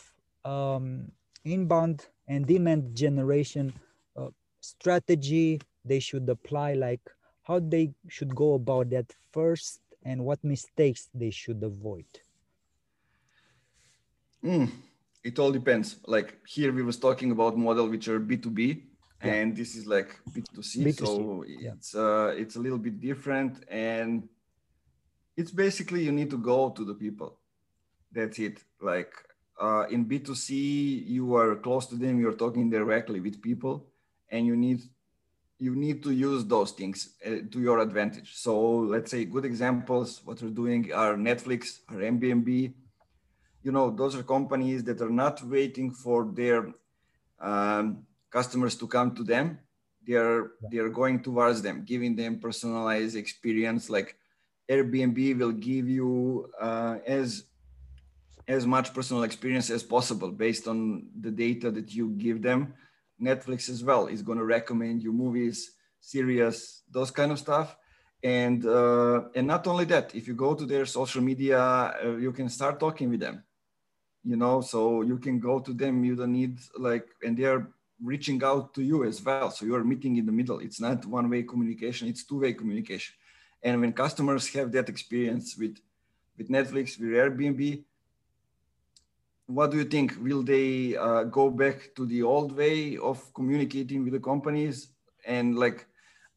[0.44, 1.12] um,
[1.44, 3.72] inbound and demand generation
[4.16, 4.28] uh,
[4.60, 6.74] strategy they should apply?
[6.74, 7.00] Like
[7.42, 12.06] how they should go about that first, and what mistakes they should avoid.
[14.44, 14.70] Mm,
[15.24, 15.96] it all depends.
[16.06, 18.84] Like here, we was talking about model which are B two B,
[19.20, 20.92] and this is like B two C.
[20.92, 21.72] So yeah.
[21.72, 24.28] it's uh, it's a little bit different, and
[25.36, 27.38] it's basically you need to go to the people.
[28.12, 28.60] That's it.
[28.80, 29.12] Like
[29.60, 32.20] uh, in B two C, you are close to them.
[32.20, 33.86] You're talking directly with people,
[34.30, 34.82] and you need
[35.58, 38.34] you need to use those things uh, to your advantage.
[38.34, 40.20] So let's say good examples.
[40.24, 42.74] What we're doing are Netflix, are Airbnb
[43.66, 46.72] you know, those are companies that are not waiting for their
[47.40, 49.58] um, customers to come to them.
[50.06, 53.90] They are they are going towards them, giving them personalized experience.
[53.90, 54.14] Like
[54.70, 57.42] Airbnb will give you uh, as
[58.48, 62.74] as much personal experience as possible based on the data that you give them.
[63.20, 67.76] Netflix as well is going to recommend you movies, series, those kind of stuff.
[68.22, 72.32] And uh, and not only that, if you go to their social media, uh, you
[72.32, 73.44] can start talking with them
[74.26, 77.68] you know so you can go to them you don't need like and they're
[78.02, 81.30] reaching out to you as well so you're meeting in the middle it's not one
[81.30, 83.14] way communication it's two way communication
[83.62, 85.76] and when customers have that experience with
[86.36, 87.84] with netflix with airbnb
[89.46, 94.04] what do you think will they uh, go back to the old way of communicating
[94.04, 94.88] with the companies
[95.24, 95.86] and like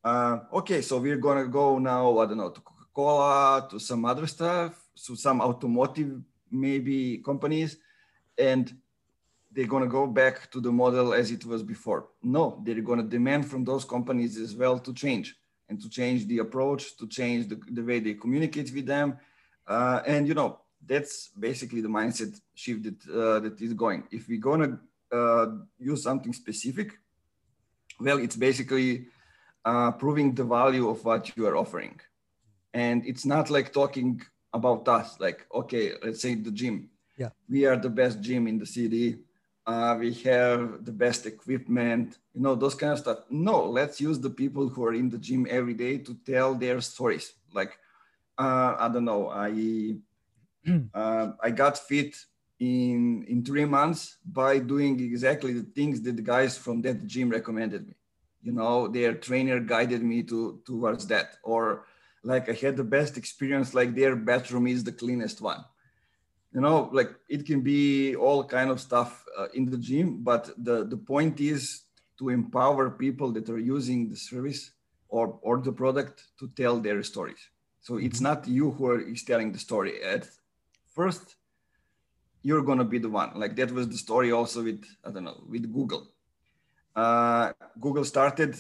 [0.04, 4.28] uh, okay so we're gonna go now i don't know to coca-cola to some other
[4.28, 7.78] stuff so some automotive maybe companies
[8.38, 8.74] and
[9.52, 12.08] they're to go back to the model as it was before.
[12.22, 15.36] No, they're to demand from those companies as well to change
[15.68, 19.18] and to change the approach, to change the, the way they communicate with them.
[19.68, 24.04] Uh, and, you know, that's basically the mindset shift that, uh, that is going.
[24.12, 26.94] If we're going to uh, use something specific,
[28.00, 29.08] well, it's basically
[29.66, 32.00] uh, proving the value of what you are offering.
[32.74, 36.90] And it's not like talking about us like okay let's say the gym.
[37.18, 37.30] Yeah.
[37.48, 39.20] We are the best gym in the city.
[39.66, 43.20] Uh, we have the best equipment you know those kind of stuff.
[43.30, 46.80] No let's use the people who are in the gym every day to tell their
[46.82, 47.34] stories.
[47.54, 47.78] Like
[48.40, 49.52] uh, i don't know i
[50.94, 52.16] uh, i got fit
[52.60, 57.30] in in three months by doing exactly the things that the guys from that gym
[57.30, 57.96] recommended me.
[58.42, 61.38] You know their trainer guided me to towards that.
[61.44, 61.86] Or
[62.24, 65.64] like i had the best experience like their bathroom is the cleanest one.
[66.54, 70.52] You know like it can be all kind of stuff uh, in the gym but
[70.58, 71.84] the the point is
[72.18, 74.72] to empower people that are using the service
[75.08, 77.44] or or the product to tell their stories.
[77.82, 78.24] So it's mm-hmm.
[78.24, 80.04] not you who are is telling the story.
[80.04, 80.28] At
[81.00, 81.36] first
[82.42, 83.32] you're to be the one.
[83.36, 86.04] Like that was the story also with i don't know with google.
[87.02, 87.46] Uh,
[87.86, 88.52] google started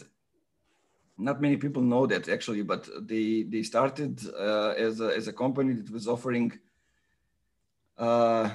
[1.27, 4.13] not many people know that actually but they they started
[4.47, 6.47] uh, as, a, as a company that was offering
[8.07, 8.47] uh,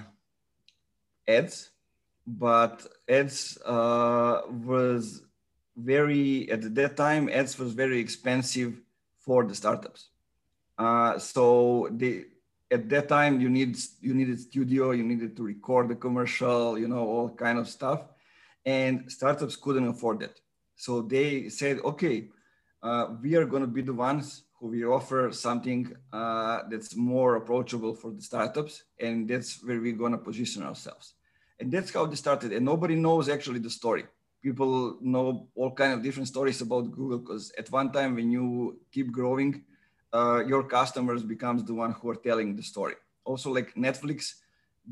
[1.37, 1.57] ads
[2.27, 2.77] but
[3.19, 3.39] ads
[3.77, 4.37] uh,
[4.73, 5.03] was
[5.93, 8.73] very at that time ads was very expensive
[9.25, 10.03] for the startups.
[10.85, 11.45] Uh, so
[12.01, 12.15] they
[12.77, 13.73] at that time you need
[14.07, 18.01] you needed studio you needed to record the commercial you know all kind of stuff.
[18.67, 20.37] And startups couldn't afford that
[20.85, 22.17] so they said okay
[22.85, 25.81] uh, we are going to be the ones who will offer something
[26.13, 31.15] uh, that's more approachable for the startups and that's where we're going to position ourselves.
[31.61, 32.53] And that's how they started.
[32.53, 34.05] And nobody knows actually the story.
[34.43, 38.79] People know all kind of different stories about google because at one time when you
[38.93, 39.65] keep growing
[40.15, 42.95] uh, your customers becomes the one who are telling the story.
[43.25, 44.35] Also like netflix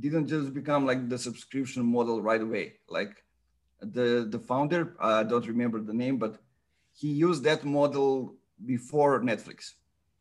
[0.00, 2.74] didn't just become like the subscription model right away.
[2.88, 3.24] Like
[3.80, 6.38] the the founder i don't remember the name but
[6.92, 9.72] he used that model before netflix.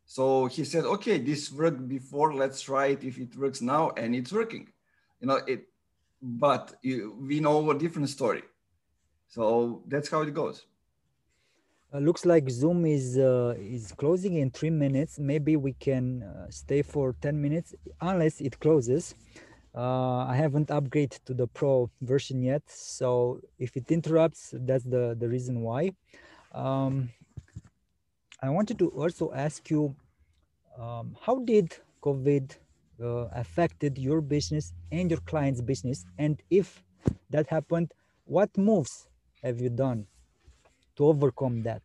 [0.05, 2.33] So he said okay this worked before.
[2.33, 4.69] Let's try it if it works now and it's working.
[5.19, 5.67] You know it
[6.21, 8.43] but you, we know a different story.
[9.27, 10.65] So that's how it goes
[11.93, 15.19] uh, looks like Zoom is uh, is closing in three minutes.
[15.19, 19.15] Maybe we can uh, stay for 10 minutes unless it closes.
[19.75, 25.15] Uh, I haven't upgraded to the Pro version yet, so if it interrupts, that's the,
[25.17, 25.91] the reason why.
[26.53, 27.09] Um,
[28.41, 29.95] I wanted to also ask you,
[30.77, 32.57] um, how did COVID
[33.01, 36.05] uh, affected your business and your client's business?
[36.17, 36.83] And if
[37.29, 37.93] that happened,
[38.25, 39.07] what moves
[39.41, 40.05] have you done
[40.95, 41.81] to overcome that?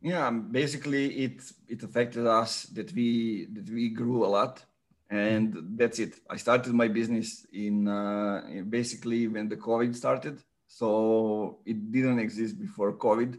[0.00, 4.64] Yeah, basically it it affected us that we that we grew a lot,
[5.10, 6.14] and that's it.
[6.28, 12.58] I started my business in, uh, basically when the COVID started, so it didn't exist
[12.58, 13.38] before COVID.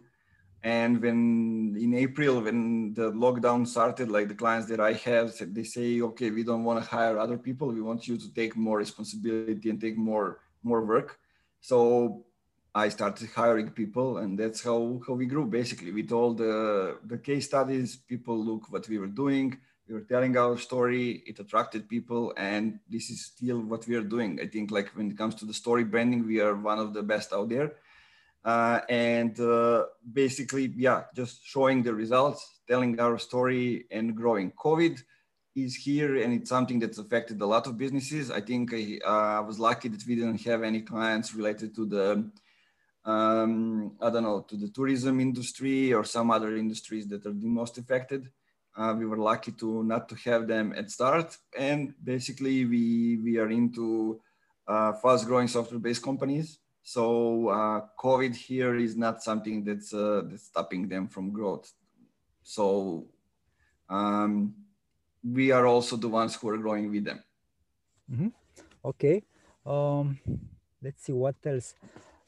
[0.64, 5.66] And when in April, when the lockdown started, like the clients that I have, they
[5.66, 7.68] say, okay, we don't want to hire other people.
[7.68, 11.20] We want you to take more responsibility and take more more work.
[11.60, 12.26] So
[12.76, 17.20] I started hiring people, and that's how, how we grew basically with all the, the
[17.20, 17.96] case studies.
[17.96, 19.58] People look what we were doing,
[19.88, 24.04] we were telling our story, it attracted people, and this is still what we are
[24.04, 24.40] doing.
[24.42, 27.04] I think, like when it comes to the story branding, we are one of the
[27.04, 27.74] best out there.
[28.46, 34.52] Uh, and uh, basically, yeah, just showing the results, telling our story, and growing.
[34.52, 35.02] COVID
[35.56, 38.32] is here, and it's something that's affected a lot of businesses.
[38.32, 41.86] I think I, uh, I was lucky that we didn't have any clients related to
[41.86, 42.32] the
[43.06, 47.48] um, I don't know, to the tourism industry or some other industries that are the
[47.48, 48.30] most affected.
[48.76, 53.38] Uh, we were lucky to not to have them at start, and basically we we
[53.38, 54.20] are into
[54.68, 56.60] uh, fast-growing software-based companies.
[56.82, 61.72] So uh, COVID here is not something that's uh, that's stopping them from growth.
[62.42, 63.06] So
[63.90, 64.56] um,
[65.24, 67.24] we are also the ones who are growing with them.
[68.12, 68.28] Mm-hmm.
[68.84, 69.24] Okay.
[69.66, 70.20] Um,
[70.82, 71.76] let's see what else.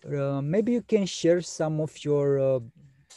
[0.06, 2.60] Uh, maybe you can share some of your uh,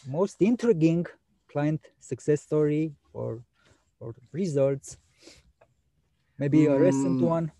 [0.06, 1.06] most intriguing
[1.50, 3.42] client success story or
[4.00, 4.96] or results.
[6.38, 7.52] Maybe a recent mm, one.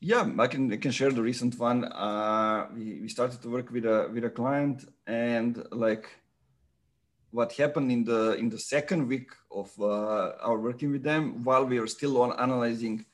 [0.00, 1.84] Yeah i can i can share the recent one.
[1.84, 6.06] Uh, we, we started to work with a with a client and like
[7.30, 11.64] what happened in the in the second week of uh, our working with them while
[11.64, 13.04] we were still on analyzing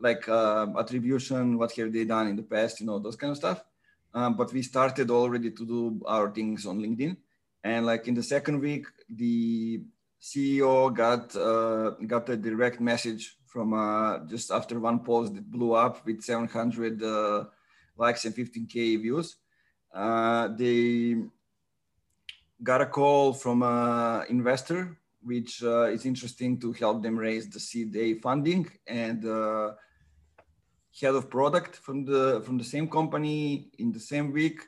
[0.00, 3.36] like uh, attribution what have they done in the past you know those kind of
[3.36, 3.64] stuff
[4.14, 7.16] um, but we started already to do our things on LinkedIn.
[7.64, 9.82] And like in the second week, the
[10.20, 15.72] CEO got uh, got a direct message from uh, just after one post that blew
[15.72, 17.44] up with 700 uh,
[17.96, 19.36] likes and 15k views.
[19.92, 21.16] Uh, they
[22.62, 27.60] got a call from an investor, which uh, is interesting to help them raise the
[27.60, 29.72] seed A funding and uh,
[31.00, 34.60] head of product from the from the same company in the same week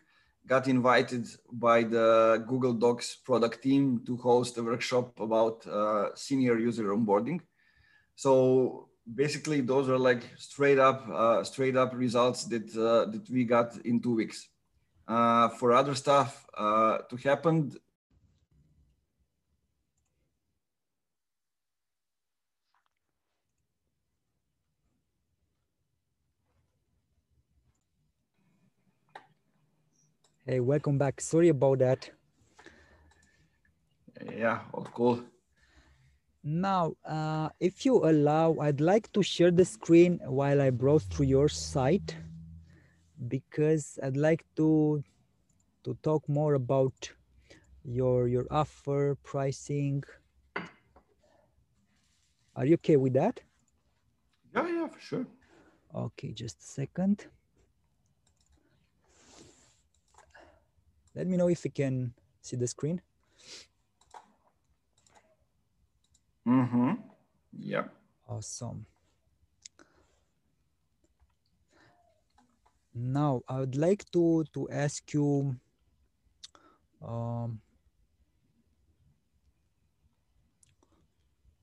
[0.47, 6.59] got invited by the Google Docs product team to host a workshop about uh, senior
[6.59, 7.41] user onboarding.
[8.17, 13.45] So basically, those are like straight up uh, straight up results that uh, that we
[13.45, 14.49] got in two weeks.
[15.09, 17.73] Uh, for other stuff uh, to happen,
[30.47, 31.21] Hey, welcome back.
[31.21, 32.11] Sorry about that.
[34.37, 35.23] Yeah, all cool.
[36.43, 41.27] Now, uh, if you allow, I'd like to share the screen while I browse through
[41.27, 42.17] your site
[43.29, 45.03] because I'd like to
[45.85, 47.11] to talk more about
[47.85, 50.03] your your offer pricing.
[52.57, 53.41] Are you okay with that?
[54.55, 55.27] Yeah, yeah, for sure.
[55.95, 57.27] Okay, just a second.
[61.15, 63.01] Let me know if you can see the screen.
[66.47, 66.93] Mm-hmm.
[67.59, 67.85] Yeah.
[68.29, 68.87] Awesome.
[72.95, 75.57] Now I would like to to ask you
[77.03, 77.61] um,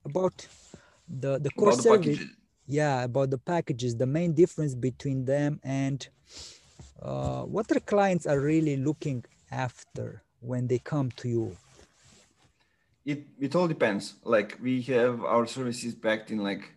[0.06, 0.48] about
[1.08, 2.18] the the core About service.
[2.18, 2.36] packages.
[2.66, 3.96] Yeah, about the packages.
[3.96, 6.08] The main difference between them and
[7.02, 11.58] uh, what our clients are really looking after when they come to you.
[13.06, 14.16] It it all depends.
[14.24, 16.74] Like we have our services packed in like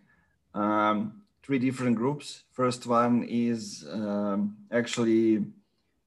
[0.53, 2.43] um, three different groups.
[2.51, 5.45] First one is um, actually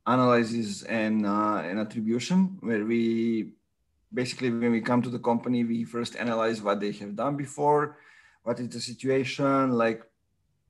[0.07, 3.53] analysis and uh, and attribution, where we
[4.13, 7.99] basically when we come to the company, we first analyze what they have done before,
[8.45, 10.03] what is the situation, like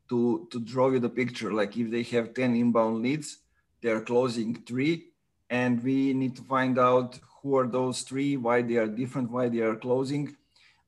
[0.09, 1.53] to to draw you the picture.
[1.53, 3.39] Like if they have ten inbound leads,
[3.83, 5.11] they are closing three,
[5.59, 9.47] and we need to find out who are those three, why they are different, why
[9.49, 10.25] they are closing,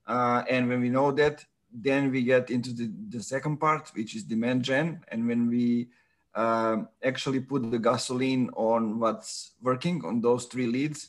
[0.07, 4.15] uh, and when we know that, then we get into the, the second part, which
[4.15, 4.87] is demand gen.
[5.09, 5.89] And when we
[6.35, 10.99] um, actually put the gasoline on what's working on those three leads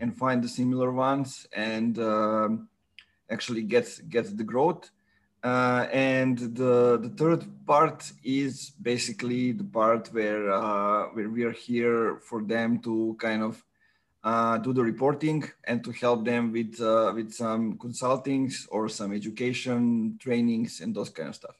[0.00, 2.68] and find the similar ones and um,
[3.30, 4.90] actually get, get the growth.
[5.42, 11.52] Uh, and the, the third part is basically the part where, uh, where we are
[11.52, 13.64] here for them to kind of
[14.24, 19.12] uh, do the reporting and to help them with uh, with some consultings or some
[19.12, 21.56] education trainings and those kind of stuff.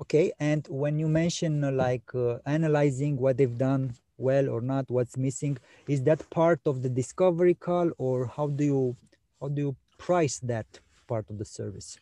[0.00, 4.88] Okay, and when you mention uh, like uh, analyzing what they've done well or not,
[4.88, 8.96] what's missing, is that part of the discovery call, or how do you
[9.40, 10.66] how do you price that
[11.08, 11.98] part of the service?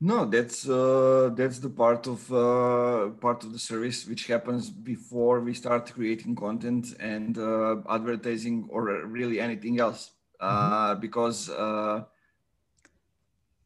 [0.00, 5.40] No, that's uh, that's the part of uh, part of the service which happens before
[5.40, 10.10] we start creating content and uh, advertising or really anything else.
[10.40, 11.00] Mm-hmm.
[11.00, 12.04] Because uh,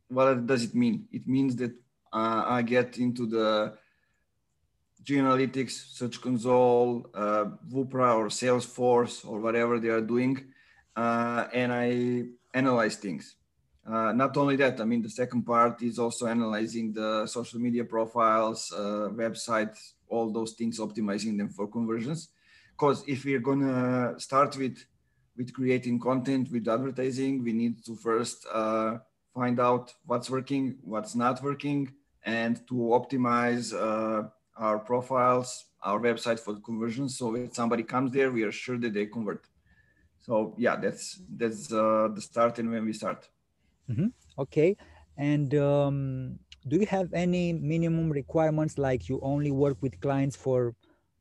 [0.07, 1.09] what does it mean?
[1.11, 1.73] It means that
[2.13, 3.75] uh, I get into the
[5.03, 10.45] G-Analytics, Search Console, uh, Woopra or Salesforce or whatever they are doing,
[10.95, 13.35] and I analyze things
[13.87, 17.85] uh, not only that, I mean, the second part is also analyzing the social media
[17.85, 22.29] profiles, uh, websites, all those things, optimizing them for conversions.
[22.73, 24.85] Because if we're gonna start with
[25.37, 28.99] with creating content with advertising, we need to first uh,
[29.33, 31.91] find out what's working, what's not working,
[32.25, 37.17] and to optimize uh, our profiles, our website for conversions.
[37.17, 39.47] So if somebody comes there, we are sure that they convert.
[40.21, 43.29] So yeah, that's that's uh, the start and when we start.
[43.91, 44.07] Mm-hmm.
[44.39, 44.77] Okay.
[45.17, 50.75] And um, do you have any minimum requirements like you only work with clients for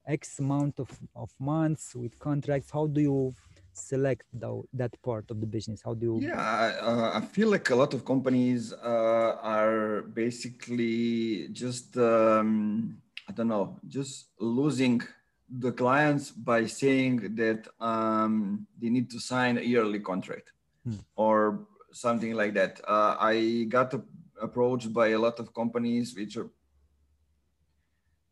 [0.07, 2.70] X amount of, of months with contracts?
[2.72, 3.34] How do you
[3.74, 5.82] select the, that part of the business?
[5.84, 6.28] How do you?
[6.28, 12.97] Yeah, uh, I feel like a lot of companies uh, are basically just, um,
[13.28, 15.01] I don't know, just losing
[15.49, 20.51] the clients by saying that um, they need to sign a yearly contract
[20.84, 20.95] hmm.
[21.15, 22.82] or something like that.
[22.88, 23.94] Uh, I got
[24.42, 26.50] approached by a lot of companies which are,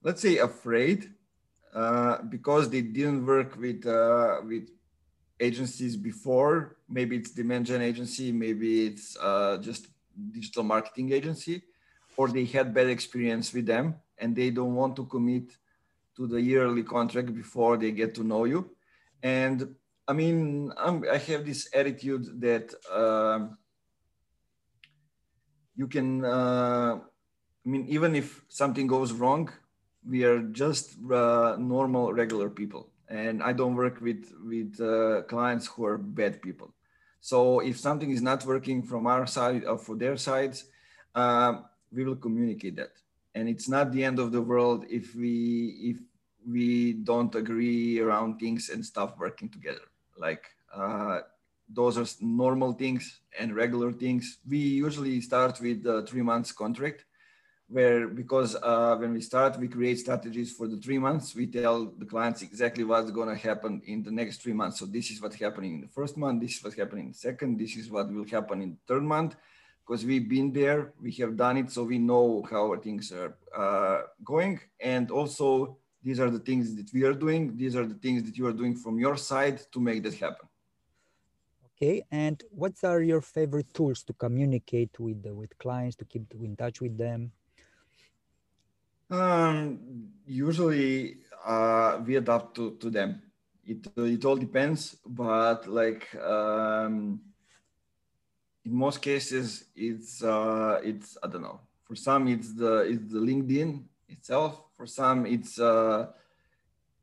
[0.02, 1.12] let's say, afraid
[1.74, 4.70] uh, because they didn't work with uh, with
[5.40, 6.78] agencies before.
[6.90, 9.88] Maybe it's demand gen agency, maybe it's uh, just
[10.32, 11.64] digital marketing agency,
[12.16, 15.52] or they had bad experience with them and they don't want to commit
[16.16, 18.72] to the yearly contract before they get to know you.
[19.22, 19.76] And
[20.08, 23.48] I mean, I'm, i have this attitude that uh,
[25.76, 27.00] you can, uh,
[27.66, 29.52] I mean, even if something goes wrong,
[30.08, 32.90] we are just uh, normal, regular people.
[33.10, 36.74] And I don't work with, with uh, clients who are bad people.
[37.20, 40.66] So if something is not working from our side or for their sides,
[41.16, 42.94] uh, we will communicate that.
[43.36, 45.98] And it's not the end of the world if we if
[46.48, 49.82] we don't agree around things and stop working together
[50.18, 50.44] like
[50.74, 51.20] uh,
[51.70, 54.40] those are normal things and regular things.
[54.48, 57.06] We usually start with a three months contract
[57.70, 61.36] where because uh, when we start, we create strategies for the three months.
[61.36, 64.80] We tell the clients exactly what's going to happen in the next three months.
[64.80, 66.42] So this is what's happening in the first month.
[66.42, 67.60] This is what's happening in the second.
[67.60, 69.36] This is what will happen in the third month.
[69.86, 74.02] Because we've been there, we have done it, so we know how things are uh,
[74.24, 74.60] going.
[74.82, 77.58] And also, these are the things that we are doing.
[77.58, 80.48] These are the things that you are doing from your side to make that happen.
[81.66, 86.56] Okay, and what are your favorite tools to communicate with with clients to keep in
[86.56, 87.32] touch with them?
[89.10, 93.22] Um, usually uh, we adapt to, to them.
[93.64, 97.22] It, it all depends, but like um,
[98.66, 101.60] in most cases, it's uh, it's I don't know.
[101.84, 104.67] For some, it's the it's the LinkedIn itself.
[104.78, 106.08] For some, it's uh,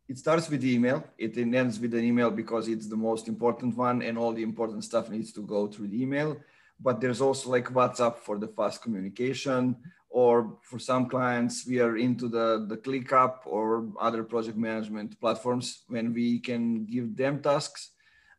[0.08, 1.04] it starts with email.
[1.18, 4.84] It ends with an email because it's the most important one, and all the important
[4.84, 6.36] stuff needs to go through the email.
[6.80, 9.76] But there's also like WhatsApp for the fast communication
[10.14, 15.82] or for some clients we are into the the ClickUp or other project management platforms
[15.88, 17.90] when we can give them tasks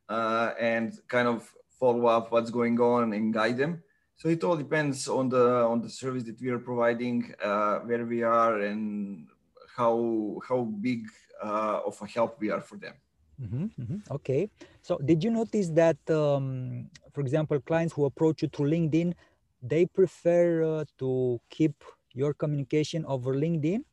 [0.07, 3.83] uh, and kind of follow up what's going on and guide them
[4.17, 8.05] so it all depends on the on the service that we are providing uh, where
[8.05, 9.27] we are and
[9.75, 11.07] how how big
[11.43, 12.95] uh, of a help we are for them
[13.41, 13.99] Mm-hmm, mm-hmm.
[14.11, 14.49] Okay.
[14.81, 19.13] So, did you notice that, um, for example, clients who approach you through LinkedIn,
[19.61, 23.83] they prefer uh, to keep your communication over LinkedIn,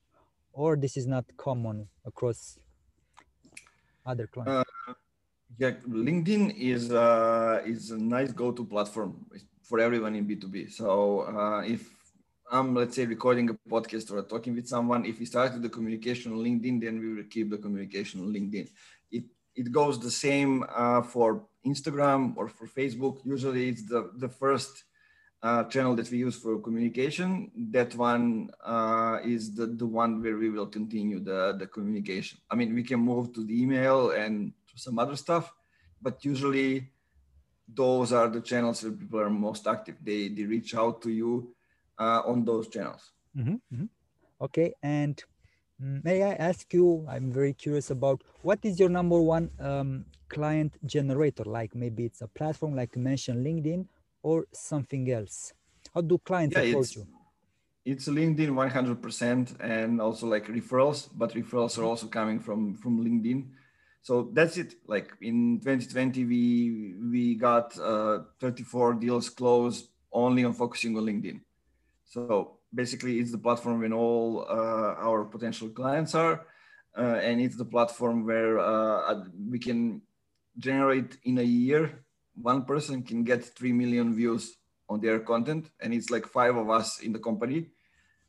[0.52, 2.58] or this is not common across
[4.06, 4.68] other clients?
[4.86, 4.94] Uh,
[5.58, 9.26] yeah, LinkedIn is uh, is a nice go-to platform
[9.62, 10.72] for everyone in B2B.
[10.72, 11.88] So uh, if
[12.50, 16.32] I'm let's say recording a podcast or talking with someone, if we started the communication
[16.32, 18.68] on LinkedIn, then we will keep the communication on LinkedIn.
[19.10, 23.24] It it goes the same uh, for Instagram or for Facebook.
[23.24, 24.84] Usually, it's the the first
[25.42, 30.36] uh, channel that we use for communication, that one uh, is the, the one where
[30.36, 32.38] we will continue the, the communication.
[32.50, 35.52] I mean, we can move to the email and to some other stuff,
[36.00, 36.91] but usually
[37.68, 39.96] those are the channels where people are most active.
[40.02, 41.54] They, they reach out to you
[41.98, 43.12] uh, on those channels.
[43.36, 43.84] Mm-hmm, mm-hmm.
[44.40, 44.74] Okay.
[44.82, 45.22] And
[45.82, 50.04] mm, may I ask you, I'm very curious about what is your number one um,
[50.28, 51.44] client generator?
[51.44, 53.86] Like maybe it's a platform like you mentioned LinkedIn
[54.22, 55.52] or something else?
[55.94, 57.06] How do clients yeah, approach you?
[57.84, 63.48] It's LinkedIn 100% and also like referrals, but referrals are also coming from from LinkedIn.
[64.02, 64.74] So that's it.
[64.86, 71.40] Like in 2020, we we got uh, 34 deals closed only on focusing on LinkedIn.
[72.04, 76.44] So basically, it's the platform when all uh, our potential clients are,
[76.98, 80.02] uh, and it's the platform where uh, we can
[80.58, 84.56] generate in a year one person can get 3 million views
[84.88, 87.68] on their content and it's like five of us in the company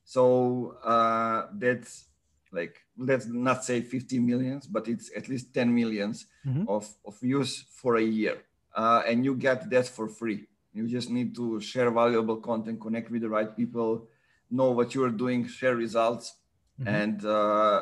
[0.06, 2.06] so uh, that's
[2.54, 6.68] like let's not say 50 millions but it's at least 10 millions mm-hmm.
[6.70, 8.38] of, of views for a year
[8.76, 13.10] uh, and you get that for free you just need to share valuable content connect
[13.12, 14.08] with the right people
[14.52, 16.36] know what you're doing share results
[16.80, 16.88] mm-hmm.
[16.88, 17.82] and uh,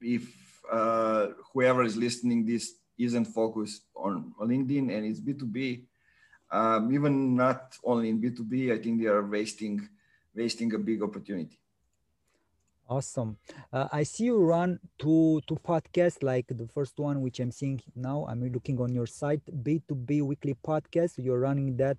[0.00, 0.24] if
[0.70, 5.82] uh, whoever is listening this isn't focused on LinkedIn and it's B2B,
[6.50, 9.88] um, even not only in B2B, I think they are wasting
[10.34, 11.58] wasting a big opportunity.
[12.88, 13.38] Awesome.
[13.72, 17.80] Uh, I see you run two two podcasts, like the first one, which I'm seeing
[17.96, 18.26] now.
[18.28, 21.14] I'm looking on your site, B2B Weekly Podcast.
[21.16, 21.96] You're running that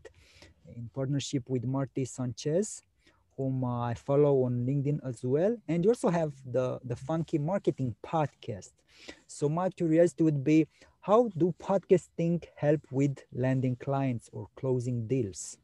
[0.75, 2.83] in partnership with Marty Sanchez
[3.37, 5.55] whom uh, I follow on LinkedIn as well.
[5.67, 8.71] And you also have the, the Funky Marketing podcast.
[9.27, 10.67] So my curiosity would be,
[11.01, 15.57] how do podcasting help with landing clients or closing deals?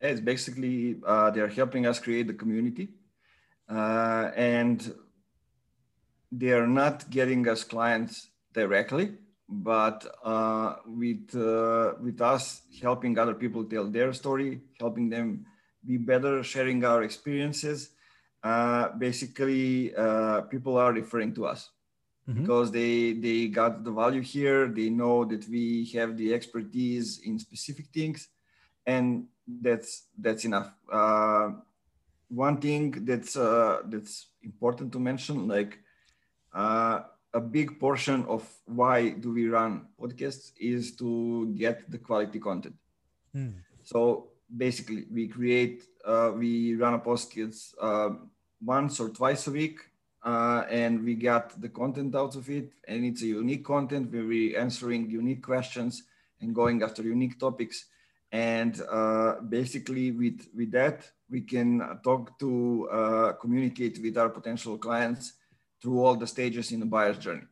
[0.00, 2.88] It's basically, uh, they're helping us create the community.
[3.68, 4.94] Uh, and
[6.32, 9.14] they're not getting us clients directly,
[9.48, 15.44] but uh, with, uh, with us helping other people tell their story, helping them
[15.84, 17.90] be better sharing our experiences.
[18.42, 21.70] Uh, basically, uh, people are referring to us
[22.28, 22.42] mm-hmm.
[22.42, 24.68] because they they got the value here.
[24.68, 28.28] They know that we have the expertise in specific things,
[28.86, 30.70] and that's that's enough.
[32.28, 35.78] One thing that's uh, that's important to mention, like
[36.54, 37.00] uh,
[37.32, 42.76] a big portion of why do we run podcasts is to get the quality content.
[43.34, 43.54] Mm.
[43.82, 48.10] So basically we create uh, we run a podcast uh,
[48.64, 49.78] once or twice a week
[50.24, 54.24] uh, and we get the content out of it and it's a unique content where
[54.24, 56.04] we answering unique questions
[56.40, 57.86] and going after unique topics
[58.32, 64.76] and uh, basically with with that we can talk to uh, communicate with our potential
[64.76, 65.34] clients
[65.80, 67.46] through all the stages in the buyer's journey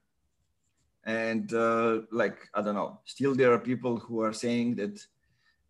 [1.05, 5.01] and uh, like i don't know still there are people who are saying that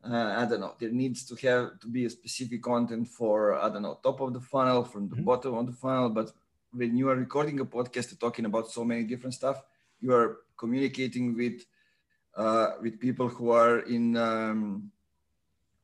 [0.05, 3.69] uh, i don't know there needs to have to be a specific content for i
[3.69, 5.25] don't know top of the funnel from the mm-hmm.
[5.25, 6.33] bottom of the funnel but
[6.73, 9.63] when you are recording a podcast talking about so many different stuff
[10.01, 11.65] you are communicating with
[12.37, 14.91] uh, with people who are in um,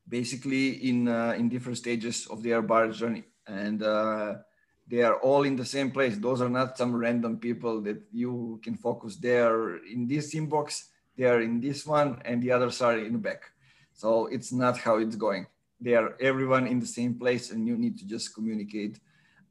[0.07, 3.23] basically in uh, in different stages of their buyer journey.
[3.47, 4.35] And uh,
[4.87, 6.17] they are all in the same place.
[6.17, 9.15] Those are not some random people that you can focus.
[9.15, 13.19] There in this inbox they are in this one and the others are in the
[13.19, 13.43] back.
[13.93, 15.45] So it's not how it's going.
[15.79, 18.99] They are everyone in the same place and you need to just communicate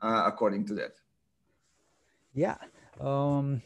[0.01, 0.93] uh, according to that.
[2.35, 2.57] Yeah
[3.01, 3.63] um,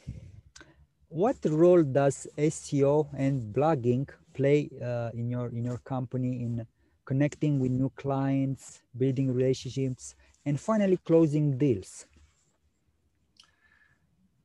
[1.09, 6.67] what role does seo and blogging play uh, in your in your company in
[7.07, 12.07] connecting with new clients, building relationships, and finally closing deals?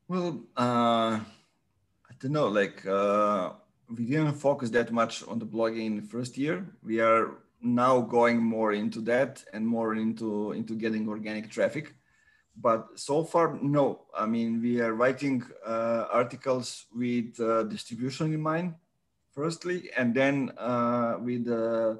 [0.08, 1.20] Well, uh,
[2.10, 2.48] I don't know.
[2.48, 3.52] Like uh,
[3.88, 6.66] we didn't focus that much on the blogging in the first year.
[6.82, 11.94] We are now going more into that and more into into getting organic traffic.
[12.56, 14.02] But so far, no.
[14.14, 18.74] I mean, we are writing uh, articles with uh, distribution in mind,
[19.32, 21.94] firstly, and then uh, with uh,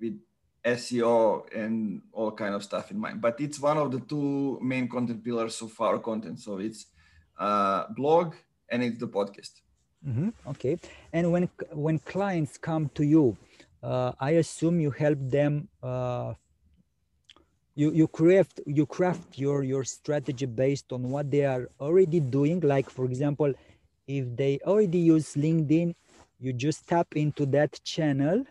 [0.00, 0.18] with
[0.64, 3.20] SEO and all kind of stuff in mind.
[3.20, 6.40] But it's one of the two main content pillars of our content.
[6.40, 6.86] So it's
[7.38, 8.34] uh, blog
[8.68, 9.52] and it's the podcast.
[10.06, 10.28] Mm-hmm.
[10.50, 10.78] Okay.
[11.12, 13.36] And when when clients come to you,
[13.82, 15.68] uh, I assume you help them.
[15.82, 16.34] Uh,
[17.74, 22.60] you you craft you craft your your strategy based on what they are already doing.
[22.60, 23.52] Like for example,
[24.06, 25.94] if they already use LinkedIn,
[26.38, 28.44] you just tap into that channel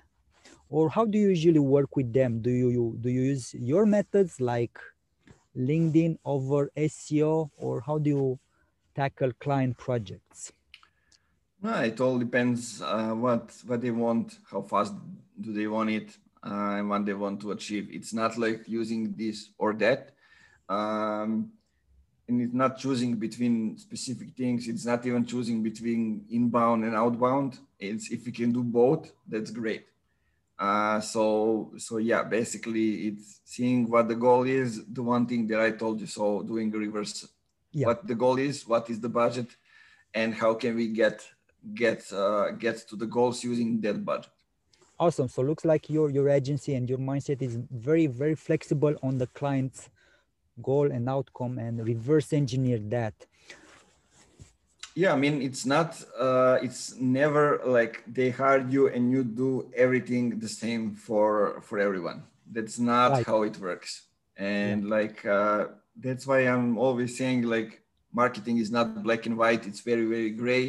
[0.70, 2.41] or how do you usually work with them?
[2.41, 4.78] Do you do you use your methods like
[5.55, 8.39] linkedin over seo or how do you
[8.95, 10.51] tackle client projects?
[11.61, 14.93] No, it all depends uh, what what they want how fast
[15.39, 17.89] do they want it uh, and what they want to achieve.
[17.91, 20.11] It's not like using this or that
[20.70, 21.51] um,
[22.28, 24.68] and it's not choosing between specific things.
[24.68, 27.59] It's not even choosing between inbound and outbound.
[27.80, 29.86] It's if you can do both that's great
[30.60, 34.86] uh, so so yeah, basically it's seeing what the goal is.
[34.88, 36.08] The one thing that I told you.
[36.08, 37.28] So doing reverse.
[37.72, 37.88] Yeah.
[37.88, 39.55] What the goal is, what is the budget,
[40.14, 41.28] and how can we get
[41.74, 44.32] get uh, get to the goals using that budget.
[44.99, 45.28] Awesome.
[45.28, 49.28] So looks like your your agency and your mindset is very very flexible on the
[49.28, 49.89] client's
[50.64, 53.14] goal and outcome and reverse engineer that
[54.97, 55.89] yeah i mean it's not
[56.27, 56.83] uh, it's
[57.19, 62.19] never like they hire you and you do everything the same for for everyone
[62.55, 63.25] that's not right.
[63.29, 63.91] how it works
[64.37, 64.95] and yeah.
[64.97, 65.65] like uh,
[66.05, 67.71] that's why i'm always saying like
[68.11, 70.65] marketing is not black and white it's very very gray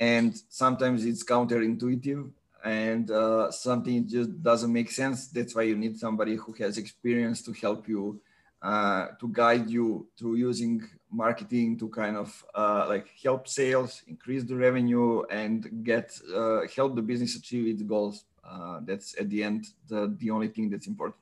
[0.00, 2.22] and sometimes it's counterintuitive
[2.64, 7.38] and uh, something just doesn't make sense that's why you need somebody who has experience
[7.46, 8.20] to help you
[8.62, 14.44] uh, to guide you through using marketing to kind of uh, like help sales, increase
[14.44, 18.24] the revenue, and get uh, help the business achieve its goals.
[18.44, 21.16] Uh, that's at the end the, the only thing that's important.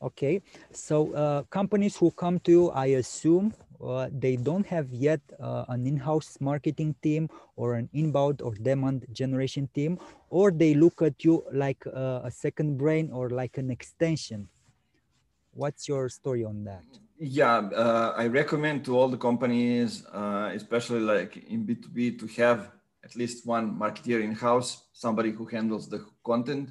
[0.00, 3.52] Okay, so uh, companies who come to you, I assume
[4.12, 9.98] they don't have yet an in-house marketing team or an inbound or demand generation team,
[10.30, 14.48] or they look at you like a second brain or like an extension
[15.58, 16.84] What's your story on that?
[17.18, 22.70] Yeah, uh, I recommend to all the companies, uh, especially like in B2B, to have
[23.02, 26.70] at least one marketeer in house, somebody who handles the content.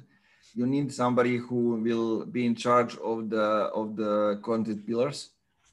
[0.54, 3.46] You need somebody who will be in charge of the
[3.80, 5.18] of the content pillars.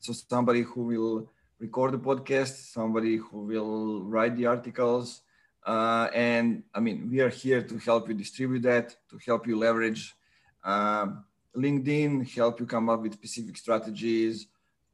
[0.02, 5.22] So somebody who will record the podcast, somebody who will write the articles,
[5.66, 9.56] uh, and I mean we are here to help you distribute that, to help you
[9.58, 10.14] leverage.
[10.66, 11.24] Um,
[11.58, 14.48] LinkedIn help you come up with specific strategies,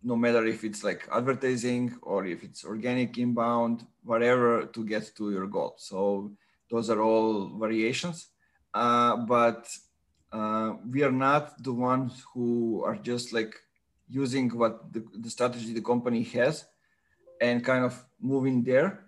[0.03, 5.31] no matter if it's like advertising or if it's organic inbound, whatever to get to
[5.31, 5.75] your goal.
[5.77, 6.31] So
[6.69, 8.27] those are all variations.
[8.73, 9.67] Uh, but
[10.31, 13.55] uh, we are not the ones who are just like
[14.09, 16.65] using what the, the strategy the company has
[17.39, 19.05] and kind of moving there.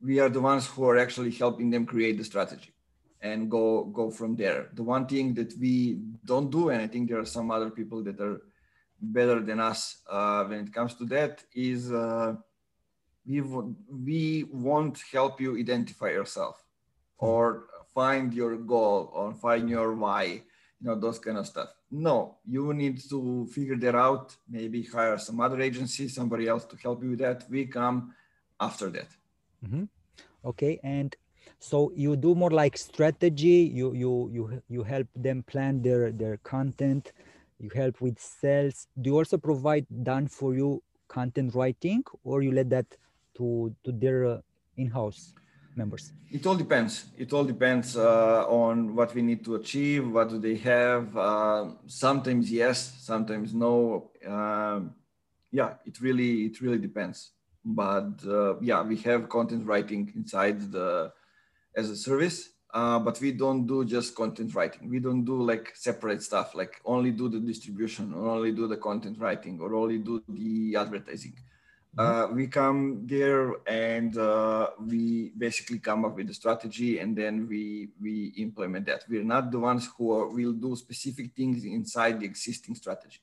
[0.00, 2.75] We are the ones who are actually helping them create the strategy
[3.20, 4.68] and go go from there.
[4.74, 8.02] The one thing that we don't do, and I think there are some other people
[8.04, 8.42] that are
[9.00, 12.34] better than us uh, when it comes to that, is uh,
[13.26, 16.62] we we won't help you identify yourself
[17.18, 20.42] or find your goal or find your why, you
[20.82, 21.70] know, those kind of stuff.
[21.90, 26.76] No, you need to figure that out, maybe hire some other agency, somebody else to
[26.76, 27.48] help you with that.
[27.48, 28.14] We come
[28.60, 29.08] after that.
[29.64, 29.84] Mm-hmm.
[30.44, 30.78] Okay.
[30.82, 31.16] And
[31.58, 36.36] so you do more like strategy, you you you you help them plan their their
[36.38, 37.12] content,
[37.58, 38.86] you help with sales.
[39.00, 42.86] Do you also provide done for you content writing or you let that
[43.36, 44.40] to to their uh,
[44.76, 45.32] in-house
[45.74, 46.12] members?
[46.30, 47.06] It all depends.
[47.16, 50.10] It all depends uh, on what we need to achieve.
[50.10, 51.16] What do they have?
[51.16, 54.10] Uh, sometimes yes, sometimes no.
[54.26, 54.94] Um,
[55.50, 57.30] yeah, it really it really depends.
[57.64, 61.12] But uh, yeah, we have content writing inside the
[61.76, 62.50] as a service.
[62.74, 64.90] Uh, but we don't do just content writing.
[64.90, 68.76] We don't do like separate stuff, like only do the distribution, or only do the
[68.76, 71.36] content writing, or only do the advertising
[71.98, 77.48] uh, we come there and uh, we basically come up with a strategy and then
[77.48, 82.20] we we implement that we're not the ones who are, will do specific things inside
[82.20, 83.20] the existing strategy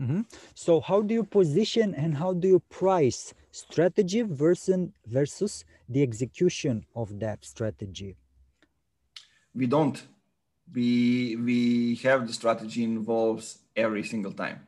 [0.00, 0.22] mm-hmm.
[0.54, 6.84] so how do you position and how do you price strategy versus versus the execution
[6.94, 8.16] of that strategy?
[9.54, 10.02] We don't.
[10.72, 14.66] We we have the strategy involves every single time.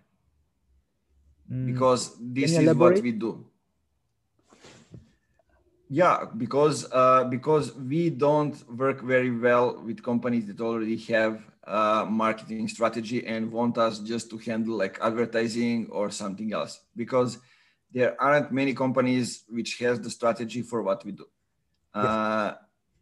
[1.51, 1.66] Mm.
[1.66, 3.45] because this is what we do.
[5.89, 12.05] Yeah because uh, because we don't work very well with companies that already have a
[12.05, 16.81] marketing strategy and want us just to handle like advertising or something else.
[16.95, 17.39] Because
[17.93, 21.26] there aren't many companies which has the strategy for what we do
[21.95, 22.05] yes.
[22.05, 22.55] uh,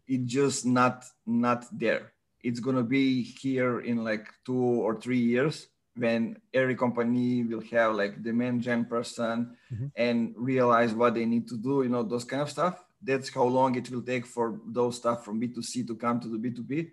[0.06, 2.12] it's just not not there
[2.42, 7.62] it's going to be here in like two or three years when every company will
[7.72, 9.86] have like demand gen person mm-hmm.
[9.96, 12.84] and realize what they need to do, you know, those kind of stuff.
[13.02, 16.38] That's how long it will take for those stuff from B2C to come to the
[16.38, 16.90] B2B.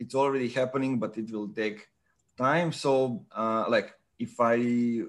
[0.00, 1.86] It's already happening, but it will take
[2.36, 2.72] time.
[2.72, 4.56] So, uh, like, if I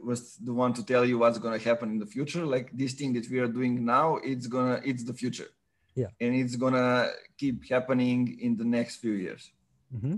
[0.09, 2.93] was the one to tell you what's going to happen in the future, like this
[2.93, 5.49] thing that we are doing now, it's gonna, it's the future.
[5.95, 6.07] Yeah.
[6.21, 9.51] And it's gonna keep happening in the next few years.
[9.93, 10.15] Mm-hmm.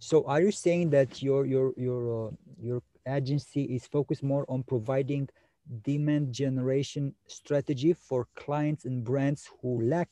[0.00, 2.30] So are you saying that your your your uh,
[2.60, 5.28] your agency is focused more on providing
[5.82, 10.10] demand generation strategy for clients and brands who lack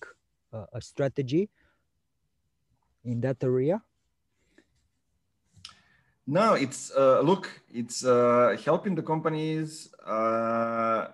[0.52, 1.50] uh, a strategy
[3.04, 3.82] in that area?
[6.26, 11.08] No, it's uh, look, it's uh, helping the companies uh,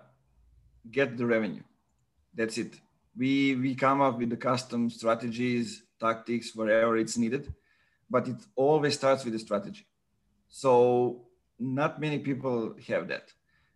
[0.91, 1.63] get the revenue.
[2.33, 2.79] That's it.
[3.17, 7.53] We we come up with the custom strategies, tactics, wherever it's needed
[8.09, 9.85] but it always starts with a strategy.
[10.49, 11.27] So
[11.59, 13.31] not many people have that.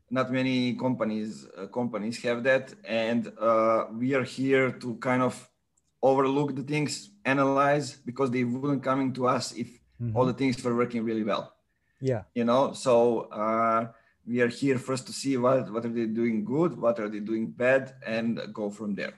[0.09, 5.49] Not many companies uh, companies have that, and uh, we are here to kind of
[6.01, 10.15] overlook the things, analyze because they wouldn't coming to us if mm-hmm.
[10.15, 11.53] all the things were working really well.
[11.99, 12.73] Yeah, you know.
[12.73, 13.87] So uh,
[14.25, 17.19] we are here first to see what what are they doing good, what are they
[17.19, 19.13] doing bad, and go from there.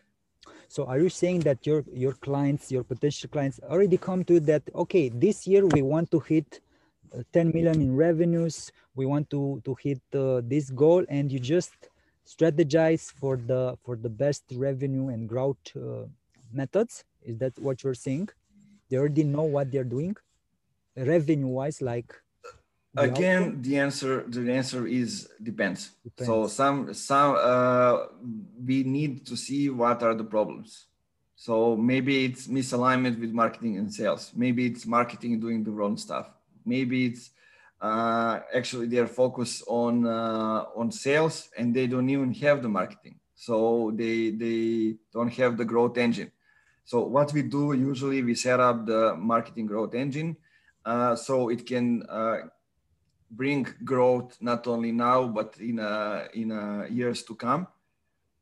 [0.67, 4.63] So are you saying that your your clients, your potential clients already come to that,
[4.73, 6.59] okay, this year we want to hit
[7.13, 11.39] uh, 10 million in revenues, we want to to hit uh, this goal and you
[11.39, 11.73] just
[12.25, 16.05] strategize for the for the best revenue and growth uh,
[16.51, 17.03] methods?
[17.21, 18.29] Is that what you're saying?
[18.89, 20.15] They already know what they're doing
[20.95, 22.13] revenue wise like
[22.97, 26.27] again the answer the answer is depends, depends.
[26.27, 27.97] so some some uh,
[28.63, 30.87] we need to see what are the problems.
[31.35, 34.31] So maybe it's misalignment with marketing and sales.
[34.33, 36.29] Maybe it's marketing doing the wrong stuff.
[36.65, 37.31] Maybe it's
[37.81, 43.19] uh, actually they're focused on uh, on sales and they don't even have the marketing.
[43.35, 46.31] So they they don't have the growth engine.
[46.85, 50.37] So what we do usually we set up the marketing growth engine
[51.15, 52.37] so it can uh,
[53.31, 57.67] bring growth not only now but in uh, in uh, years to come.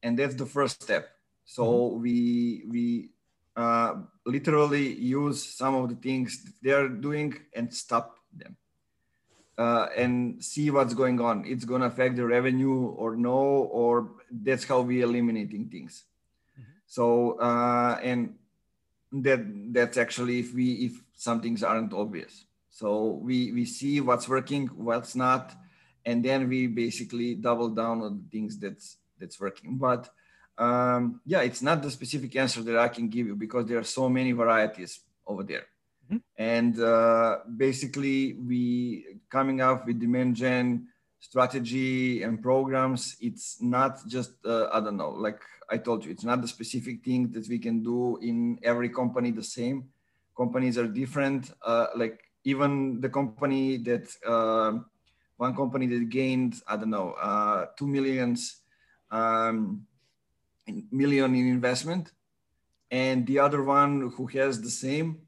[0.02, 1.10] And that's the first step.
[1.46, 2.02] So mm-hmm.
[2.02, 3.10] we we
[3.56, 8.58] uh, literally use some of the things they're doing and stop them.
[9.56, 11.46] Uh, and see what's going on.
[11.46, 16.06] It's going to affect the revenue or no or that's how we eliminating things.
[16.60, 16.72] Mm-hmm.
[16.88, 18.36] so uh, and
[19.22, 19.42] that
[19.74, 24.66] that's actually if we if some things aren't obvious so we, we see what's working,
[24.68, 25.54] what's not,
[26.04, 29.78] and then we basically double down on the things that's that's working.
[29.78, 30.10] But
[30.58, 33.84] um, yeah, it's not the specific answer that I can give you because there are
[33.84, 35.66] so many varieties over there.
[36.06, 36.18] Mm-hmm.
[36.36, 40.88] And uh, basically, we coming up with demand gen
[41.20, 43.18] strategy and programs.
[43.22, 45.42] It's not just uh, I don't know, like
[45.74, 49.32] I told you, it's not the specific thing that we can do in every company
[49.32, 49.78] the same
[50.36, 51.52] companies are different.
[51.66, 54.80] Uh, like even the company that uh,
[55.38, 58.62] one company that gained I don't know uh, two millions
[59.12, 59.86] um,
[60.92, 62.12] million in investment,
[62.90, 65.20] and the other one who has the same,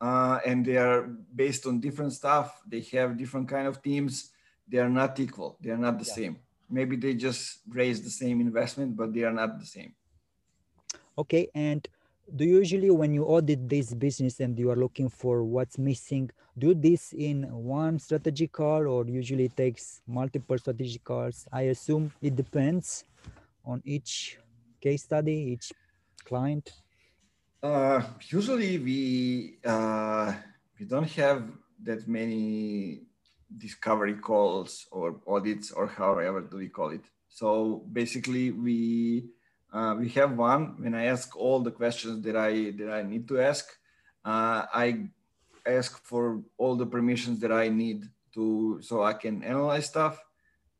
[0.00, 1.02] uh, and they are
[1.34, 2.60] based on different stuff.
[2.66, 4.30] They have different kind of teams.
[4.68, 5.56] They are not equal.
[5.60, 6.14] They are not the yeah.
[6.14, 6.36] same.
[6.70, 9.94] Maybe they just raise the same investment, but they are not the same.
[11.18, 11.86] Okay, and
[12.36, 16.30] do you usually when you audit this business and you are looking for what's missing
[16.58, 22.12] do this in one strategy call or usually it takes multiple strategy calls i assume
[22.22, 23.04] it depends
[23.64, 24.38] on each
[24.80, 25.72] case study each
[26.24, 26.72] client
[27.62, 30.32] uh, usually we uh,
[30.78, 31.42] we don't have
[31.82, 33.02] that many
[33.58, 39.24] discovery calls or audits or however do we call it so basically we
[39.72, 40.74] uh, we have one.
[40.82, 43.66] When I ask all the questions that I that I need to ask,
[44.24, 45.08] uh, I
[45.66, 50.22] ask for all the permissions that I need to so I can analyze stuff,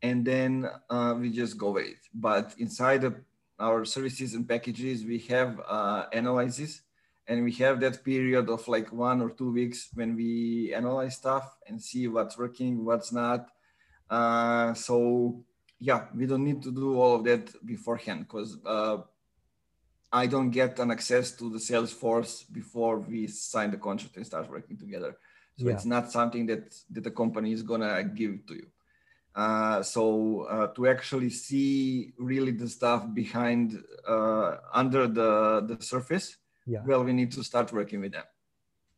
[0.03, 2.03] and then uh, we just go with it.
[2.13, 3.15] But inside of
[3.59, 6.83] our services and packages, we have uh, analysis,
[7.31, 11.57] and we have that period of like one or two weeks when we analyze stuff
[11.69, 13.47] and see what's working, what's not.
[14.11, 15.41] Uh, so
[15.79, 18.99] yeah, we don't need to do all of that beforehand because uh,
[20.13, 24.51] I don't get an access to the Salesforce before we sign the contract and start
[24.51, 25.17] working together.
[25.57, 25.75] So yeah.
[25.75, 28.67] it's not something that that the company is gonna give to you.
[29.37, 36.40] Uh, so uh, to actually see really the stuff behind uh, under the the surface,
[36.67, 36.81] yeah.
[36.87, 38.25] well, we need to start working with them.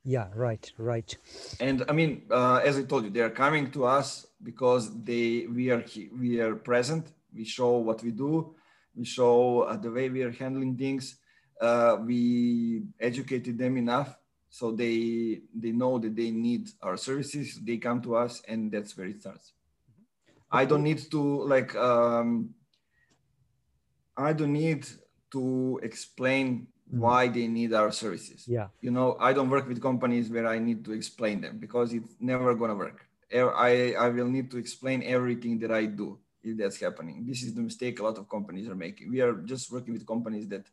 [0.04, 1.16] Yeah, right, right.
[1.60, 5.46] And I mean, uh, as I told you, they are coming to us because they
[5.46, 5.84] we are
[6.18, 7.12] we are present.
[7.32, 8.54] We show what we do.
[8.96, 11.16] We show uh, the way we are handling things.
[11.60, 14.16] Uh, we educated them enough
[14.50, 17.60] so they they know that they need our services.
[17.62, 19.52] They come to us, and that's where it starts.
[20.50, 21.76] I don't need to like.
[21.76, 22.54] Um,
[24.16, 24.86] I don't need
[25.30, 26.71] to explain Mm-hmm.
[27.00, 28.44] Why they need our services.
[28.46, 28.68] Yeah.
[28.80, 32.14] You know, I don't work with companies where I need to explain them because it's
[32.20, 33.06] never gonna work.
[33.34, 37.24] I, I will need to explain everything that I do if that's happening.
[37.26, 39.10] This is the mistake a lot of companies are making.
[39.10, 40.66] We are just working with companies that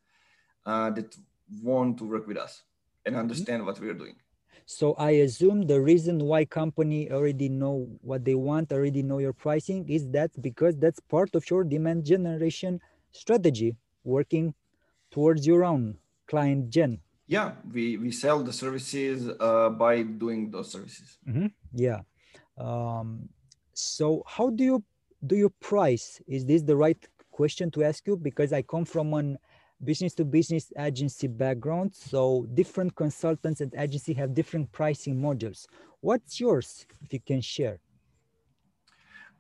[0.66, 1.16] uh, that
[1.64, 2.64] want to work with us
[3.06, 3.22] and mm-hmm.
[3.22, 4.16] understand what we are doing.
[4.66, 9.34] So I assume the reason why company already know what they want, already know your
[9.34, 12.80] pricing is that because that's part of your demand generation
[13.12, 14.54] strategy, working
[15.12, 15.98] towards your own
[16.30, 17.00] client gen.
[17.28, 21.18] Yeah we we sell the services uh, by doing those services.
[21.28, 21.48] Mm-hmm.
[21.74, 22.02] yeah.
[22.58, 23.30] Um,
[23.74, 24.84] so how do you
[25.26, 26.22] do you price?
[26.28, 27.02] Is this the right
[27.32, 28.16] question to ask you?
[28.16, 29.38] Because i come from an
[29.84, 35.68] business to business agency background so different consultants and agency have different pricing models
[36.02, 37.80] what's yours if you can share?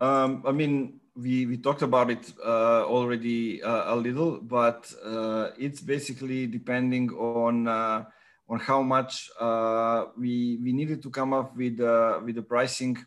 [0.01, 5.49] Um, i mean we, we talked about it uh, already uh, a little, but uh,
[5.57, 8.05] it's basically depending on uh,
[8.47, 12.97] on how much uh, we we needed to come up with uh, with the pricing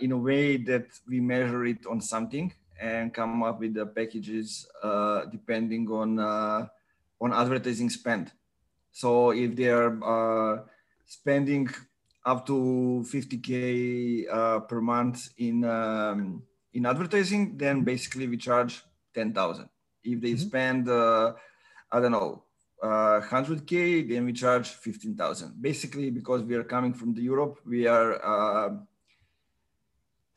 [0.00, 4.66] in a way that we measure it on something and come up with the packages
[5.30, 8.32] depending on on advertising spend.
[8.92, 10.64] So if they are
[11.06, 11.68] spending
[12.24, 16.42] up to 50k per month in um,
[16.74, 18.82] in advertising, then basically we charge
[19.14, 19.68] 10,000.
[20.04, 20.48] If they mm-hmm.
[20.48, 21.32] spend, uh,
[21.90, 22.44] I don't know,
[22.82, 25.60] uh, 100K, then we charge 15,000.
[25.60, 28.74] Basically, because we are coming from the Europe, we are, uh,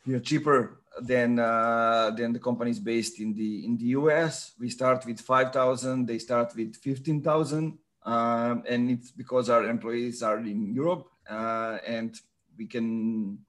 [0.05, 4.53] we are cheaper than, uh, than the companies based in the, in the US.
[4.59, 7.79] We start with 5,000, they start with 15,000.
[8.03, 12.15] Um, and it's because our employees are in Europe uh, and
[12.55, 13.39] we can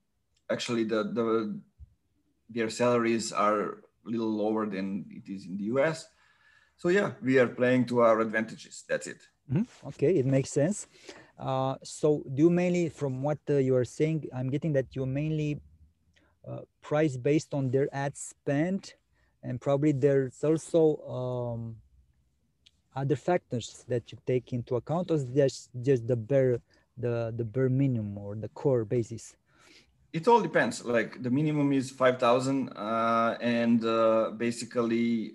[0.51, 1.61] actually the, the
[2.49, 6.07] their salaries are a little lower than it is in the US.
[6.77, 8.85] So yeah, we are playing to our advantages.
[8.89, 9.23] That's it.
[9.53, 9.89] Mm-hmm.
[9.89, 10.87] Okay, it makes sense.
[11.39, 15.07] Uh, so do you mainly, from what uh, you are saying, I'm getting that you
[15.07, 15.61] mainly
[16.47, 18.95] uh, price based on their ad spend,
[19.43, 21.77] and probably there's also um,
[22.95, 26.61] other factors that you take into account, or just just the bare
[26.97, 29.37] the the bare minimum or the core basis
[30.17, 30.85] it all depends.
[30.85, 35.35] Like the minimum is five thousand, uh, and uh, basically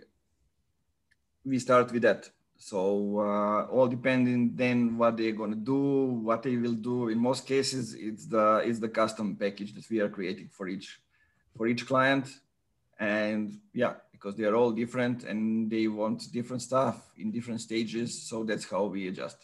[1.45, 2.29] we start with that.
[2.57, 5.81] So uh, all depending then what they're gonna do,
[6.27, 7.09] what they will do.
[7.09, 10.99] In most cases, it's the it's the custom package that we are creating for each
[11.55, 12.25] for each client,
[12.99, 18.09] and yeah, because they are all different and they want different stuff in different stages.
[18.29, 19.37] So that's how we adjust.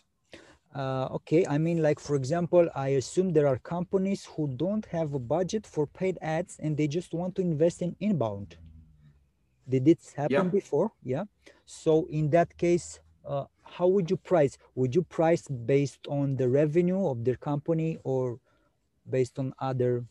[0.77, 5.13] Uh, okay, I mean, like, for example, I assume there are companies who don't have
[5.13, 8.57] a budget for paid ads and they just want to invest in inbound.
[9.67, 10.51] Did this happen Yeah.
[10.59, 10.91] before?
[11.03, 11.25] Yeah.
[11.65, 14.57] So in that case, uh, how would you price?
[14.75, 18.39] Would you price based on the revenue of their company or
[19.09, 20.05] based on other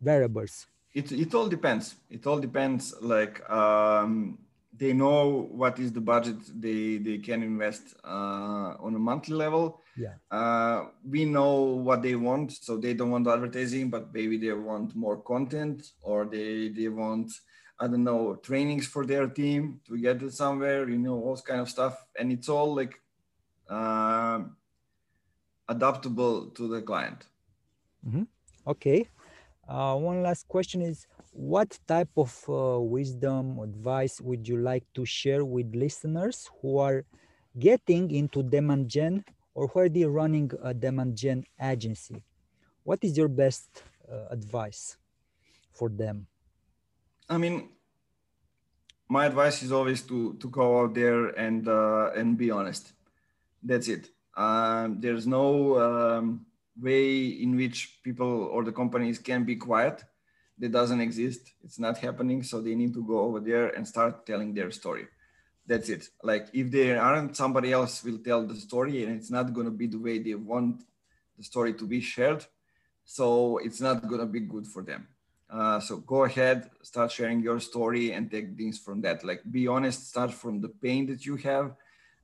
[0.00, 0.66] variables?
[0.94, 4.38] it it all depends it all depends like um,
[4.72, 9.82] they know what is the budget they they can invest uh, on a monthly level
[9.94, 10.16] Yeah.
[10.30, 14.94] uh, we know what they want so they don't want advertising but maybe they want
[14.94, 17.30] more content or they they want
[17.80, 21.60] i don't know trainings for their team to get it somewhere you know all kind
[21.60, 22.94] of stuff and it's all like
[23.68, 24.56] um
[25.68, 27.26] adaptable to the client
[28.66, 29.08] Okay.
[29.68, 35.04] Uh, one last question is what type of uh, wisdom advice would you like to
[35.04, 37.04] share with listeners who are
[37.58, 39.24] getting into demand gen
[39.54, 42.22] or who are they running a demand gen agency?
[42.84, 44.96] What is your best uh, advice
[45.72, 46.26] for them?
[47.28, 47.70] I mean,
[49.08, 52.92] my advice is always to to go out there and uh, and be honest.
[53.62, 54.10] That's it.
[54.36, 56.46] Um, there's no um,
[56.80, 60.04] way in which people or the companies can be quiet.
[60.58, 61.52] That doesn't exist.
[61.64, 62.42] It's not happening.
[62.42, 65.06] So they need to go over there and start telling their story.
[65.66, 66.08] That's it.
[66.22, 69.72] Like if they aren't, somebody else will tell the story, and it's not going to
[69.72, 70.82] be the way they want
[71.38, 72.44] the story to be shared.
[73.04, 75.08] So it's not going to be good for them.
[75.50, 79.22] Uh, so go ahead, start sharing your story and take things from that.
[79.22, 81.74] Like be honest, start from the pain that you have,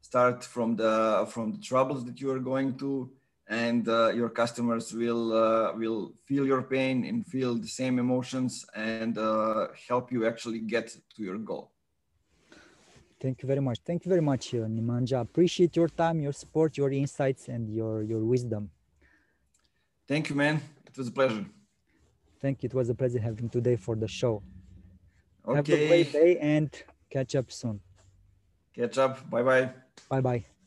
[0.00, 3.10] start from the from the troubles that you are going to,
[3.48, 8.66] and uh, your customers will uh, will feel your pain and feel the same emotions
[8.74, 11.72] and uh, help you actually get to your goal.
[13.20, 13.78] Thank you very much.
[13.84, 15.20] Thank you very much, uh, Nemanja.
[15.20, 18.70] Appreciate your time, your support, your insights, and your your wisdom.
[20.06, 20.60] Thank you, man.
[20.86, 21.44] It was a pleasure.
[22.40, 22.68] Thank you.
[22.68, 24.42] It was a pleasure having today for the show.
[25.46, 25.56] okay.
[25.56, 26.70] Have a great day and
[27.10, 27.80] catch up soon.
[28.74, 29.28] catch up.
[29.28, 29.70] Bye bye.
[30.08, 30.57] Bye bye.